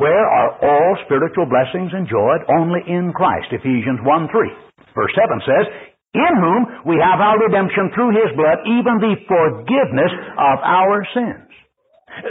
Where 0.00 0.26
are 0.26 0.50
all 0.58 0.96
spiritual 1.06 1.46
blessings 1.46 1.92
enjoyed? 1.94 2.42
Only 2.58 2.82
in 2.88 3.12
Christ. 3.12 3.52
Ephesians 3.52 4.00
1 4.02 4.28
3. 4.32 4.67
Verse 4.98 5.14
7 5.14 5.38
says, 5.46 5.66
In 6.18 6.32
whom 6.42 6.90
we 6.90 6.98
have 6.98 7.22
our 7.22 7.38
redemption 7.38 7.94
through 7.94 8.18
his 8.18 8.34
blood, 8.34 8.66
even 8.66 8.98
the 8.98 9.14
forgiveness 9.30 10.10
of 10.34 10.58
our 10.66 11.06
sins. 11.14 11.46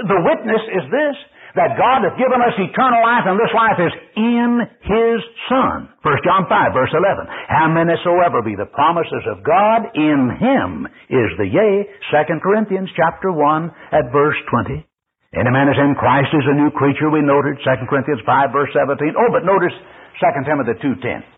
The 0.03 0.20
witness 0.20 0.63
is 0.76 0.84
this, 0.91 1.15
that 1.55 1.80
God 1.80 2.03
hath 2.03 2.20
given 2.20 2.43
us 2.43 2.53
eternal 2.59 3.01
life, 3.01 3.26
and 3.26 3.39
this 3.39 3.55
life 3.55 3.80
is 3.80 3.93
in 4.13 4.51
His 4.84 5.20
Son. 5.49 5.89
1 6.05 6.28
John 6.28 6.45
5, 6.45 6.76
verse 6.76 6.93
11. 6.93 7.26
How 7.49 7.65
many 7.72 7.97
soever 8.05 8.45
be 8.45 8.53
the 8.53 8.70
promises 8.70 9.26
of 9.26 9.41
God, 9.41 9.89
in 9.95 10.38
Him 10.38 10.86
is 11.09 11.30
the 11.41 11.49
yea. 11.49 11.88
2 12.13 12.45
Corinthians 12.45 12.93
chapter 12.93 13.34
1 13.34 13.72
at 13.95 14.13
verse 14.13 14.38
20. 14.53 14.86
Any 15.34 15.51
man 15.51 15.72
is 15.72 15.80
in 15.82 15.97
Christ 15.97 16.30
is 16.36 16.45
a 16.45 16.55
new 16.55 16.70
creature, 16.72 17.09
we 17.09 17.26
noted, 17.26 17.57
2 17.63 17.89
Corinthians 17.89 18.22
5, 18.22 18.51
verse 18.53 18.72
17. 18.76 19.18
Oh, 19.18 19.32
but 19.34 19.47
notice 19.47 19.74
2 20.20 20.45
Timothy 20.45 20.78
2.10. 20.84 21.37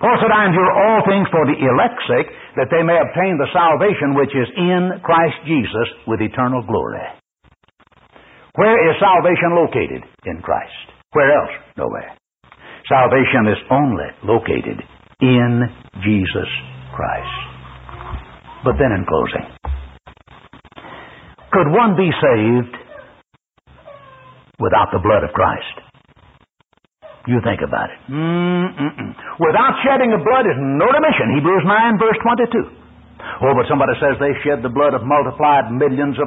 Said, 0.00 0.32
I 0.32 0.48
endure 0.48 0.72
all 0.72 1.04
things 1.04 1.28
for 1.28 1.44
the 1.44 1.60
elect's 1.60 2.04
sake, 2.08 2.28
that 2.56 2.72
they 2.72 2.80
may 2.80 2.96
obtain 2.96 3.36
the 3.36 3.52
salvation 3.52 4.16
which 4.16 4.32
is 4.32 4.48
in 4.56 5.00
Christ 5.04 5.36
Jesus 5.44 5.88
with 6.08 6.20
eternal 6.20 6.64
glory. 6.64 7.04
Where 8.56 8.76
is 8.88 8.96
salvation 8.96 9.52
located? 9.54 10.02
In 10.24 10.40
Christ. 10.40 10.72
Where 11.12 11.30
else? 11.32 11.52
Nowhere. 11.76 12.16
Salvation 12.88 13.48
is 13.52 13.60
only 13.70 14.08
located 14.24 14.80
in 15.20 15.68
Jesus 16.02 16.48
Christ. 16.96 17.36
But 18.64 18.74
then 18.80 18.92
in 18.92 19.04
closing, 19.04 19.46
could 21.52 21.68
one 21.68 21.96
be 21.96 22.10
saved 22.12 22.74
without 24.58 24.88
the 24.92 25.00
blood 25.02 25.24
of 25.24 25.32
Christ? 25.32 25.89
You 27.30 27.38
think 27.46 27.62
about 27.62 27.94
it. 27.94 27.98
Mm-mm-mm. 28.10 29.10
Without 29.38 29.78
shedding 29.86 30.10
of 30.10 30.26
blood 30.26 30.50
is 30.50 30.58
no 30.58 30.90
remission. 30.90 31.30
Hebrews 31.38 31.62
9, 31.62 32.02
verse 32.02 32.18
22. 32.26 33.46
Oh, 33.46 33.54
but 33.54 33.70
somebody 33.70 33.94
says 34.02 34.18
they 34.18 34.34
shed 34.42 34.66
the 34.66 34.72
blood 34.72 34.98
of 34.98 35.06
multiplied 35.06 35.70
millions 35.70 36.18
of. 36.18 36.26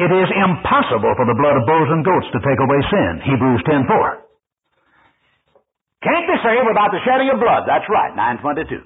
It 0.00 0.08
is 0.08 0.28
impossible 0.32 1.12
for 1.20 1.26
the 1.28 1.36
blood 1.36 1.60
of 1.60 1.68
bulls 1.68 1.90
and 1.92 2.00
goats 2.00 2.32
to 2.32 2.40
take 2.40 2.56
away 2.64 2.80
sin. 2.88 3.12
Hebrews 3.28 3.60
10:4. 3.68 4.24
Can't 6.00 6.26
be 6.26 6.36
saved 6.40 6.66
without 6.66 6.90
the 6.90 7.04
shedding 7.04 7.28
of 7.28 7.38
blood. 7.38 7.68
That's 7.68 7.84
right, 7.92 8.16
922. 8.16 8.80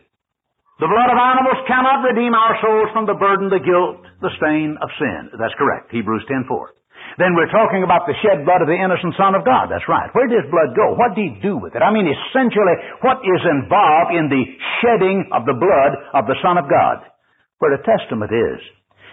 The 0.83 0.91
blood 0.91 1.09
of 1.09 1.17
animals 1.17 1.63
cannot 1.71 2.05
redeem 2.05 2.35
our 2.35 2.59
souls 2.61 2.91
from 2.93 3.07
the 3.07 3.15
burden, 3.15 3.49
the 3.49 3.63
guilt, 3.63 4.03
the 4.21 4.35
stain 4.37 4.77
of 4.83 4.91
sin. 4.99 5.31
That's 5.39 5.55
correct. 5.55 5.95
Hebrews 5.95 6.27
10:4. 6.27 6.75
Then 7.17 7.33
we're 7.33 7.49
talking 7.49 7.81
about 7.81 8.05
the 8.05 8.17
shed 8.21 8.45
blood 8.45 8.61
of 8.61 8.69
the 8.69 8.77
innocent 8.77 9.17
Son 9.17 9.33
of 9.33 9.45
God. 9.49 9.73
That's 9.73 9.89
right. 9.89 10.13
Where 10.13 10.29
did 10.29 10.45
does 10.45 10.53
blood 10.53 10.77
go? 10.77 10.93
What 11.01 11.17
did 11.17 11.25
he 11.25 11.33
do 11.41 11.57
with 11.57 11.73
it? 11.73 11.81
I 11.81 11.89
mean, 11.89 12.05
essentially, 12.05 12.77
what 13.01 13.25
is 13.25 13.41
involved 13.49 14.13
in 14.13 14.29
the 14.29 14.45
shedding 14.85 15.25
of 15.33 15.49
the 15.49 15.57
blood 15.57 15.93
of 16.13 16.29
the 16.29 16.37
Son 16.45 16.61
of 16.61 16.69
God? 16.69 17.09
Where 17.57 17.73
the 17.73 17.81
testament 17.89 18.29
is. 18.29 18.61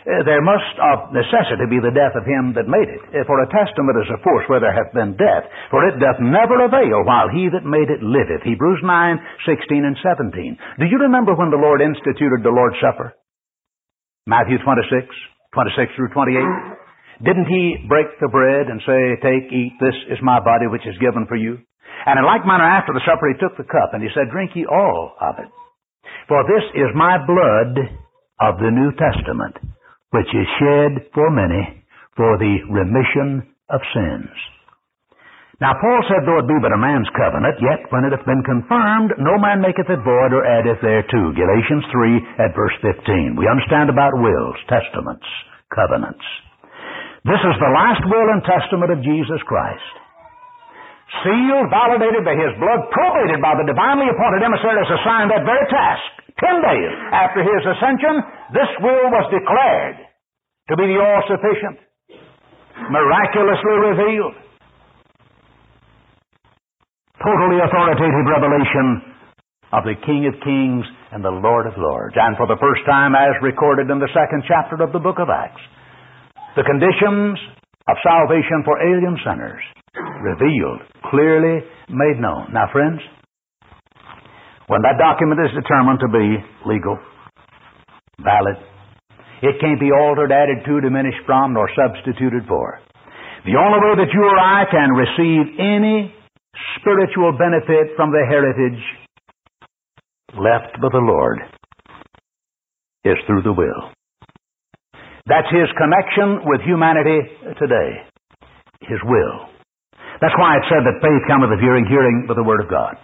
Uh, 0.04 0.20
there 0.28 0.44
must 0.44 0.76
of 0.84 1.16
necessity 1.16 1.64
be 1.72 1.80
the 1.80 1.96
death 1.96 2.12
of 2.20 2.28
him 2.28 2.52
that 2.60 2.68
made 2.68 2.92
it. 2.92 3.00
Uh, 3.16 3.24
for 3.24 3.40
a 3.40 3.48
testament 3.48 3.96
is 4.04 4.12
a 4.12 4.20
force 4.20 4.44
where 4.52 4.60
there 4.60 4.76
hath 4.76 4.92
been 4.92 5.16
death, 5.16 5.48
for 5.72 5.88
it 5.88 5.96
doth 5.96 6.20
never 6.20 6.60
avail 6.60 7.08
while 7.08 7.32
he 7.32 7.48
that 7.48 7.64
made 7.64 7.88
it 7.88 8.04
liveth. 8.04 8.44
Hebrews 8.44 8.84
9, 8.84 9.48
16 9.48 9.88
and 9.88 9.96
17. 10.04 10.60
Do 10.84 10.92
you 10.92 11.00
remember 11.08 11.40
when 11.40 11.56
the 11.56 11.64
Lord 11.64 11.80
instituted 11.80 12.44
the 12.44 12.52
Lord's 12.52 12.76
Supper? 12.84 13.16
Matthew 14.28 14.60
26, 14.60 15.08
26 15.56 15.96
through 15.96 16.12
28. 16.12 16.83
Didn't 17.22 17.46
he 17.46 17.86
break 17.86 18.08
the 18.18 18.32
bread 18.32 18.72
and 18.72 18.82
say, 18.82 19.02
Take, 19.22 19.52
eat, 19.54 19.78
this 19.78 19.98
is 20.10 20.20
my 20.26 20.40
body 20.40 20.66
which 20.66 20.88
is 20.88 20.98
given 20.98 21.28
for 21.28 21.36
you? 21.36 21.62
And 22.06 22.18
in 22.18 22.26
like 22.26 22.48
manner 22.48 22.66
after 22.66 22.92
the 22.92 23.06
supper 23.06 23.30
he 23.30 23.38
took 23.38 23.56
the 23.56 23.70
cup 23.70 23.94
and 23.94 24.02
he 24.02 24.10
said, 24.16 24.34
Drink 24.34 24.52
ye 24.56 24.66
all 24.66 25.14
of 25.22 25.38
it. 25.38 25.52
For 26.28 26.42
this 26.50 26.66
is 26.74 26.90
my 26.98 27.22
blood 27.22 27.78
of 28.42 28.58
the 28.58 28.74
New 28.74 28.92
Testament 28.98 29.62
which 30.14 30.30
is 30.30 30.48
shed 30.62 31.10
for 31.14 31.34
many 31.34 31.82
for 32.16 32.38
the 32.38 32.62
remission 32.70 33.50
of 33.74 33.82
sins. 33.98 34.30
Now 35.58 35.74
Paul 35.74 36.02
said, 36.06 36.26
though 36.26 36.38
it 36.38 36.50
be 36.50 36.62
but 36.62 36.74
a 36.74 36.78
man's 36.78 37.10
covenant, 37.18 37.58
yet 37.58 37.90
when 37.90 38.06
it 38.06 38.14
hath 38.14 38.26
been 38.26 38.46
confirmed, 38.46 39.18
no 39.18 39.42
man 39.42 39.62
maketh 39.62 39.90
it 39.90 40.06
void 40.06 40.34
or 40.34 40.46
addeth 40.46 40.82
thereto. 40.86 41.34
Galatians 41.34 41.86
3 41.90 42.46
at 42.46 42.54
verse 42.54 42.78
15. 42.82 43.38
We 43.38 43.50
understand 43.50 43.90
about 43.90 44.14
wills, 44.14 44.58
testaments, 44.70 45.26
covenants. 45.74 46.26
This 47.24 47.40
is 47.40 47.56
the 47.56 47.72
last 47.72 48.04
will 48.04 48.30
and 48.36 48.44
testament 48.44 48.92
of 48.92 49.00
Jesus 49.00 49.40
Christ. 49.48 49.96
Sealed, 51.24 51.72
validated 51.72 52.28
by 52.28 52.36
His 52.36 52.52
blood, 52.60 52.90
probated 52.92 53.40
by 53.40 53.56
the 53.56 53.64
divinely 53.64 54.12
appointed 54.12 54.44
emissaries 54.44 54.92
assigned 54.92 55.32
that 55.32 55.48
very 55.48 55.64
task. 55.72 56.24
Ten 56.42 56.60
days 56.60 56.94
after 57.14 57.46
his 57.46 57.62
ascension, 57.62 58.16
this 58.58 58.68
will 58.82 59.06
was 59.14 59.30
declared 59.30 60.02
to 60.68 60.74
be 60.76 60.90
the 60.90 60.98
all 60.98 61.22
sufficient, 61.30 61.78
miraculously 62.90 63.76
revealed, 63.78 64.36
totally 67.22 67.62
authoritative 67.62 68.26
revelation 68.26 69.14
of 69.72 69.86
the 69.86 69.96
King 70.04 70.26
of 70.26 70.36
Kings 70.42 70.86
and 71.14 71.24
the 71.24 71.32
Lord 71.32 71.70
of 71.70 71.78
Lords. 71.78 72.18
And 72.18 72.36
for 72.36 72.50
the 72.50 72.58
first 72.58 72.82
time, 72.90 73.14
as 73.14 73.38
recorded 73.46 73.94
in 73.94 74.00
the 74.02 74.10
second 74.10 74.44
chapter 74.50 74.82
of 74.82 74.92
the 74.92 75.00
book 75.00 75.22
of 75.22 75.30
Acts, 75.30 75.62
the 76.56 76.64
conditions 76.64 77.40
of 77.90 77.96
salvation 78.06 78.62
for 78.64 78.78
alien 78.80 79.18
sinners 79.26 79.64
revealed, 80.22 80.82
clearly 81.10 81.66
made 81.90 82.18
known. 82.22 82.54
Now, 82.54 82.70
friends, 82.72 83.02
when 84.68 84.82
that 84.82 84.98
document 84.98 85.42
is 85.44 85.52
determined 85.54 86.00
to 86.00 86.10
be 86.10 86.28
legal, 86.66 86.98
valid, 88.22 88.58
it 89.42 89.60
can't 89.60 89.80
be 89.80 89.92
altered, 89.92 90.32
added 90.32 90.64
to, 90.66 90.80
diminished 90.80 91.20
from, 91.26 91.54
nor 91.54 91.68
substituted 91.76 92.48
for. 92.48 92.80
The 93.44 93.60
only 93.60 93.80
way 93.84 94.00
that 94.00 94.14
you 94.14 94.24
or 94.24 94.40
I 94.40 94.64
can 94.72 94.96
receive 94.96 95.60
any 95.60 96.16
spiritual 96.80 97.36
benefit 97.36 97.92
from 97.98 98.12
the 98.12 98.24
heritage 98.24 98.80
left 100.32 100.80
by 100.80 100.88
the 100.92 101.04
Lord 101.04 101.40
is 103.04 103.18
through 103.28 103.44
the 103.44 103.52
will. 103.52 103.92
That's 105.26 105.48
His 105.52 105.72
connection 105.80 106.44
with 106.44 106.60
humanity 106.68 107.20
today. 107.56 108.04
His 108.84 109.00
will. 109.08 109.48
That's 110.20 110.36
why 110.36 110.60
it 110.60 110.66
said 110.68 110.84
that 110.84 111.00
faith 111.00 111.24
cometh 111.28 111.52
of 111.52 111.60
hearing, 111.60 111.88
hearing 111.88 112.28
by 112.28 112.36
the 112.36 112.44
Word 112.44 112.60
of 112.60 112.68
God. 112.68 113.00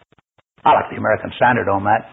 I 0.67 0.75
like 0.75 0.91
the 0.91 0.99
American 0.99 1.31
Standard 1.39 1.71
on 1.71 1.87
that. 1.87 2.11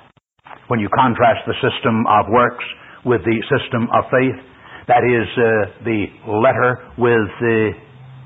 When 0.71 0.79
you 0.79 0.89
contrast 0.95 1.43
the 1.47 1.59
system 1.59 2.07
of 2.07 2.31
works 2.31 2.63
with 3.05 3.23
the 3.27 3.39
system 3.51 3.91
of 3.91 4.07
faith, 4.11 4.39
that 4.87 5.03
is 5.03 5.27
uh, 5.35 5.83
the 5.83 6.07
letter 6.31 6.87
with 6.99 7.27
the, 7.43 7.75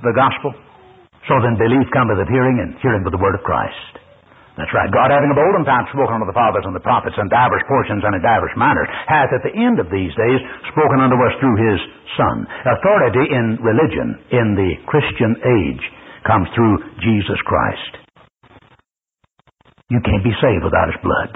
the 0.04 0.12
gospel. 0.12 0.52
So 1.28 1.40
then 1.40 1.56
belief 1.56 1.88
cometh 1.92 2.20
of 2.20 2.28
hearing, 2.28 2.60
and 2.60 2.76
hearing 2.80 3.04
by 3.04 3.12
the 3.12 3.20
word 3.20 3.36
of 3.36 3.44
Christ. 3.44 3.99
That's 4.60 4.76
right. 4.76 4.92
God 4.92 5.08
having 5.08 5.32
of 5.32 5.40
olden 5.40 5.64
time 5.64 5.88
spoken 5.88 6.20
unto 6.20 6.28
the 6.28 6.36
fathers 6.36 6.68
and 6.68 6.76
the 6.76 6.84
prophets 6.84 7.16
in 7.16 7.32
divers 7.32 7.64
portions 7.64 8.04
and 8.04 8.12
in 8.12 8.20
divers 8.20 8.52
manners, 8.60 8.92
hath 9.08 9.32
at 9.32 9.40
the 9.40 9.56
end 9.56 9.80
of 9.80 9.88
these 9.88 10.12
days 10.12 10.40
spoken 10.68 11.00
unto 11.00 11.16
us 11.16 11.32
through 11.40 11.56
his 11.56 11.80
Son. 12.20 12.44
Authority 12.68 13.24
in 13.32 13.56
religion 13.64 14.20
in 14.36 14.52
the 14.52 14.76
Christian 14.84 15.32
age 15.40 15.84
comes 16.28 16.44
through 16.52 16.76
Jesus 17.00 17.40
Christ. 17.48 18.04
You 19.88 20.04
can't 20.04 20.22
be 20.22 20.36
saved 20.44 20.62
without 20.62 20.92
His 20.92 21.00
blood. 21.02 21.32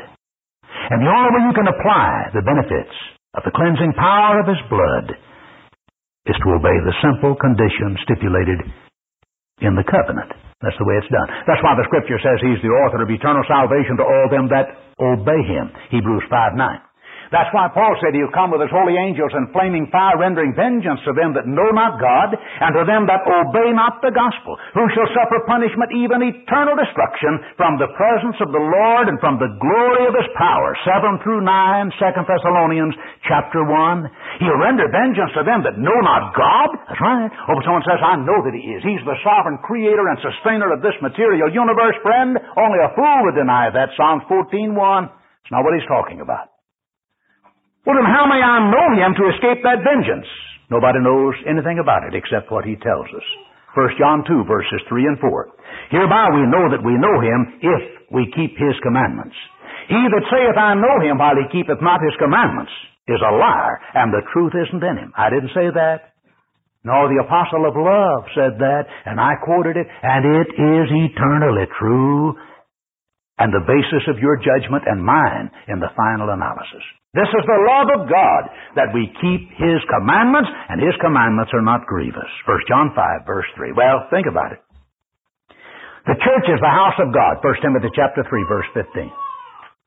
And 0.93 1.01
the 1.01 1.11
only 1.11 1.33
way 1.33 1.43
you 1.49 1.57
can 1.57 1.67
apply 1.67 2.31
the 2.37 2.45
benefits 2.45 2.95
of 3.35 3.43
the 3.43 3.57
cleansing 3.57 3.97
power 3.97 4.45
of 4.45 4.47
His 4.53 4.63
blood 4.69 5.17
is 6.29 6.37
to 6.39 6.55
obey 6.55 6.77
the 6.85 6.99
simple 7.01 7.35
condition 7.41 7.97
stipulated 8.05 8.61
in 9.65 9.75
the 9.75 9.87
covenant. 9.89 10.44
That's 10.63 10.77
the 10.79 10.87
way 10.87 10.97
it's 10.99 11.11
done. 11.11 11.29
That's 11.47 11.63
why 11.63 11.75
the 11.75 11.87
Scripture 11.91 12.19
says 12.23 12.39
He's 12.43 12.63
the 12.63 12.73
author 12.85 13.03
of 13.03 13.11
eternal 13.11 13.43
salvation 13.49 13.99
to 13.99 14.05
all 14.05 14.27
them 14.31 14.47
that 14.53 14.71
obey 15.01 15.41
Him. 15.47 15.73
Hebrews 15.91 16.25
5 16.31 16.55
9. 16.55 16.94
That's 17.35 17.51
why 17.51 17.67
Paul 17.75 17.99
said 17.99 18.15
he'll 18.15 18.31
come 18.31 18.55
with 18.55 18.63
his 18.63 18.71
holy 18.71 18.95
angels 18.95 19.35
in 19.35 19.51
flaming 19.51 19.91
fire, 19.91 20.15
rendering 20.15 20.55
vengeance 20.55 21.03
to 21.03 21.11
them 21.19 21.35
that 21.35 21.51
know 21.51 21.67
not 21.75 21.99
God, 21.99 22.31
and 22.31 22.71
to 22.79 22.87
them 22.87 23.11
that 23.11 23.27
obey 23.27 23.75
not 23.75 23.99
the 24.07 24.15
gospel, 24.15 24.55
who 24.71 24.87
shall 24.95 25.11
suffer 25.11 25.43
punishment, 25.43 25.91
even 25.99 26.23
eternal 26.23 26.79
destruction, 26.79 27.43
from 27.59 27.75
the 27.83 27.91
presence 27.99 28.39
of 28.39 28.55
the 28.55 28.63
Lord 28.63 29.11
and 29.11 29.19
from 29.19 29.43
the 29.43 29.51
glory 29.59 30.07
of 30.07 30.15
his 30.15 30.31
power. 30.39 30.79
7 30.87 31.27
through 31.27 31.43
9, 31.43 31.91
2 31.99 32.23
Thessalonians 32.23 32.95
chapter 33.27 33.67
1. 33.67 34.39
He'll 34.39 34.63
render 34.63 34.87
vengeance 34.95 35.35
to 35.35 35.43
them 35.43 35.67
that 35.67 35.75
know 35.75 35.99
not 36.07 36.39
God. 36.39 36.71
That's 36.87 37.03
right. 37.03 37.35
Oh, 37.51 37.59
but 37.59 37.67
someone 37.67 37.83
says, 37.83 37.99
I 37.99 38.15
know 38.15 38.47
that 38.47 38.55
he 38.55 38.63
is. 38.63 38.87
He's 38.87 39.03
the 39.03 39.19
sovereign 39.27 39.59
creator 39.67 40.07
and 40.07 40.23
sustainer 40.23 40.71
of 40.71 40.87
this 40.87 40.95
material 41.03 41.51
universe, 41.51 41.99
friend. 41.99 42.39
Only 42.39 42.79
a 42.79 42.95
fool 42.95 43.27
would 43.27 43.35
deny 43.35 43.75
that. 43.75 43.91
Psalms 43.99 44.23
14 44.31 44.79
1. 44.79 44.79
It's 45.43 45.51
not 45.51 45.67
what 45.67 45.75
he's 45.75 45.91
talking 45.91 46.23
about. 46.23 46.54
Well, 47.85 48.01
then 48.01 48.09
how 48.09 48.25
may 48.25 48.41
I 48.41 48.65
know 48.73 48.89
him 48.97 49.13
to 49.13 49.29
escape 49.37 49.61
that 49.61 49.85
vengeance? 49.85 50.25
Nobody 50.73 51.05
knows 51.05 51.37
anything 51.45 51.79
about 51.79 52.09
it 52.09 52.17
except 52.17 52.49
what 52.49 52.65
he 52.65 52.81
tells 52.81 53.09
us. 53.13 53.27
1 53.77 54.01
John 54.01 54.25
2, 54.25 54.49
verses 54.49 54.81
3 54.89 55.05
and 55.05 55.19
4. 55.21 55.29
Hereby 55.93 56.33
we 56.33 56.49
know 56.49 56.71
that 56.73 56.81
we 56.81 56.97
know 56.97 57.17
him 57.21 57.61
if 57.61 57.83
we 58.09 58.33
keep 58.33 58.57
his 58.57 58.79
commandments. 58.81 59.37
He 59.93 60.01
that 60.01 60.25
saith, 60.33 60.57
I 60.57 60.73
know 60.81 60.97
him, 61.05 61.19
while 61.21 61.37
he 61.37 61.45
keepeth 61.53 61.83
not 61.85 62.01
his 62.01 62.17
commandments, 62.17 62.73
is 63.05 63.21
a 63.21 63.37
liar, 63.37 63.77
and 63.93 64.09
the 64.09 64.25
truth 64.33 64.57
isn't 64.57 64.81
in 64.81 64.97
him. 64.97 65.13
I 65.13 65.29
didn't 65.29 65.53
say 65.53 65.69
that. 65.69 66.17
No, 66.85 67.09
the 67.09 67.21
apostle 67.21 67.69
of 67.69 67.77
love 67.77 68.25
said 68.33 68.57
that, 68.61 68.85
and 69.05 69.21
I 69.21 69.37
quoted 69.45 69.77
it, 69.77 69.89
and 69.89 70.25
it 70.25 70.49
is 70.57 70.89
eternally 70.89 71.69
true 71.77 72.33
and 73.39 73.51
the 73.51 73.67
basis 73.67 74.07
of 74.07 74.23
your 74.23 74.39
judgment 74.39 74.87
and 74.87 75.03
mine 75.03 75.51
in 75.67 75.83
the 75.83 75.91
final 75.99 76.31
analysis. 76.31 76.85
This 77.15 77.31
is 77.31 77.45
the 77.47 77.63
love 77.67 77.89
of 77.95 78.11
God 78.11 78.43
that 78.75 78.91
we 78.91 79.07
keep 79.23 79.43
His 79.55 79.79
commandments, 79.87 80.51
and 80.51 80.83
His 80.83 80.95
commandments 80.99 81.55
are 81.55 81.63
not 81.63 81.87
grievous. 81.87 82.31
1 82.47 82.71
John 82.71 82.91
5, 82.95 83.27
verse 83.27 83.47
3. 83.55 83.75
Well, 83.75 84.07
think 84.11 84.27
about 84.27 84.55
it. 84.55 84.63
The 86.07 86.19
church 86.19 86.47
is 86.51 86.61
the 86.61 86.75
house 86.75 86.99
of 86.99 87.15
God. 87.15 87.39
1 87.43 87.63
Timothy 87.63 87.91
chapter 87.95 88.27
3, 88.27 88.51
verse 88.51 88.67
15. 88.75 89.11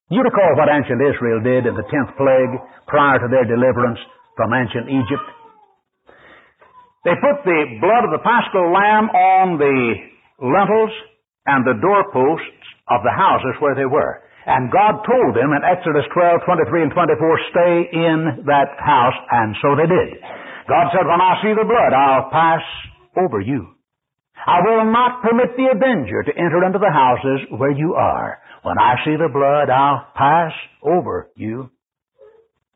You 0.09 0.23
recall 0.23 0.55
what 0.55 0.71
ancient 0.71 1.03
Israel 1.03 1.43
did 1.43 1.67
in 1.67 1.75
the 1.75 1.83
tenth 1.91 2.15
plague 2.15 2.53
prior 2.87 3.19
to 3.19 3.27
their 3.27 3.43
deliverance 3.43 3.99
from 4.39 4.55
ancient 4.55 4.87
Egypt? 4.87 5.27
They 7.03 7.15
put 7.19 7.43
the 7.43 7.79
blood 7.83 8.07
of 8.07 8.11
the 8.15 8.23
paschal 8.23 8.71
lamb 8.71 9.11
on 9.11 9.59
the 9.59 9.77
lintels 10.39 10.95
and 11.45 11.67
the 11.67 11.75
doorposts 11.79 12.56
of 12.89 13.03
the 13.03 13.11
houses 13.11 13.55
where 13.59 13.75
they 13.75 13.85
were. 13.87 14.23
And 14.47 14.71
God 14.71 15.03
told 15.03 15.35
them 15.35 15.51
in 15.51 15.67
Exodus 15.67 16.07
12, 16.15 16.47
23 16.47 16.87
and 16.87 16.91
24, 16.95 17.51
stay 17.51 17.75
in 17.91 18.17
that 18.47 18.79
house, 18.79 19.19
and 19.31 19.51
so 19.59 19.75
they 19.75 19.91
did. 19.91 20.23
God 20.71 20.87
said, 20.95 21.03
when 21.03 21.19
I 21.19 21.35
see 21.43 21.51
the 21.51 21.67
blood, 21.67 21.91
I'll 21.91 22.31
pass 22.31 22.63
over 23.19 23.43
you. 23.43 23.75
I 24.39 24.63
will 24.63 24.87
not 24.87 25.19
permit 25.19 25.51
the 25.59 25.67
avenger 25.75 26.23
to 26.23 26.37
enter 26.39 26.63
into 26.63 26.79
the 26.79 26.91
houses 26.91 27.51
where 27.59 27.75
you 27.75 27.95
are. 27.95 28.39
When 28.63 28.79
I 28.79 28.95
see 29.03 29.19
the 29.19 29.27
blood, 29.27 29.67
I'll 29.67 30.07
pass 30.15 30.55
over 30.79 31.27
you. 31.35 31.69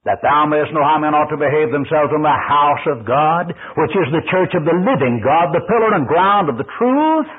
That 0.04 0.20
thou 0.20 0.50
mayest 0.50 0.74
know 0.74 0.84
how 0.84 1.00
men 1.00 1.16
ought 1.16 1.32
to 1.32 1.40
behave 1.40 1.72
themselves 1.72 2.12
in 2.12 2.26
the 2.26 2.36
house 2.36 2.84
of 2.90 3.08
God, 3.08 3.54
which 3.80 3.96
is 3.96 4.10
the 4.12 4.28
church 4.28 4.52
of 4.58 4.68
the 4.68 4.76
living 4.76 5.24
God, 5.24 5.56
the 5.56 5.64
pillar 5.64 5.96
and 5.96 6.10
ground 6.10 6.50
of 6.50 6.58
the 6.58 6.68
truth 6.76 7.30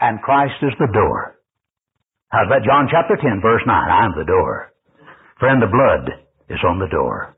and 0.00 0.22
Christ 0.22 0.54
is 0.62 0.72
the 0.78 0.92
door. 0.92 1.38
How's 2.28 2.48
that? 2.50 2.64
John 2.66 2.88
chapter 2.90 3.16
10, 3.16 3.40
verse 3.40 3.62
9. 3.66 3.70
I'm 3.70 4.12
the 4.16 4.26
door. 4.26 4.72
Friend, 5.38 5.60
the 5.62 5.70
blood 5.70 6.10
is 6.48 6.58
on 6.66 6.78
the 6.78 6.88
door. 6.88 7.36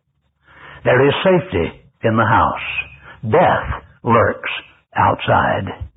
There 0.85 1.07
is 1.07 1.15
safety 1.25 1.85
in 2.05 2.17
the 2.17 2.25
house. 2.25 2.69
Death 3.23 3.83
lurks 4.05 4.51
outside. 4.97 5.88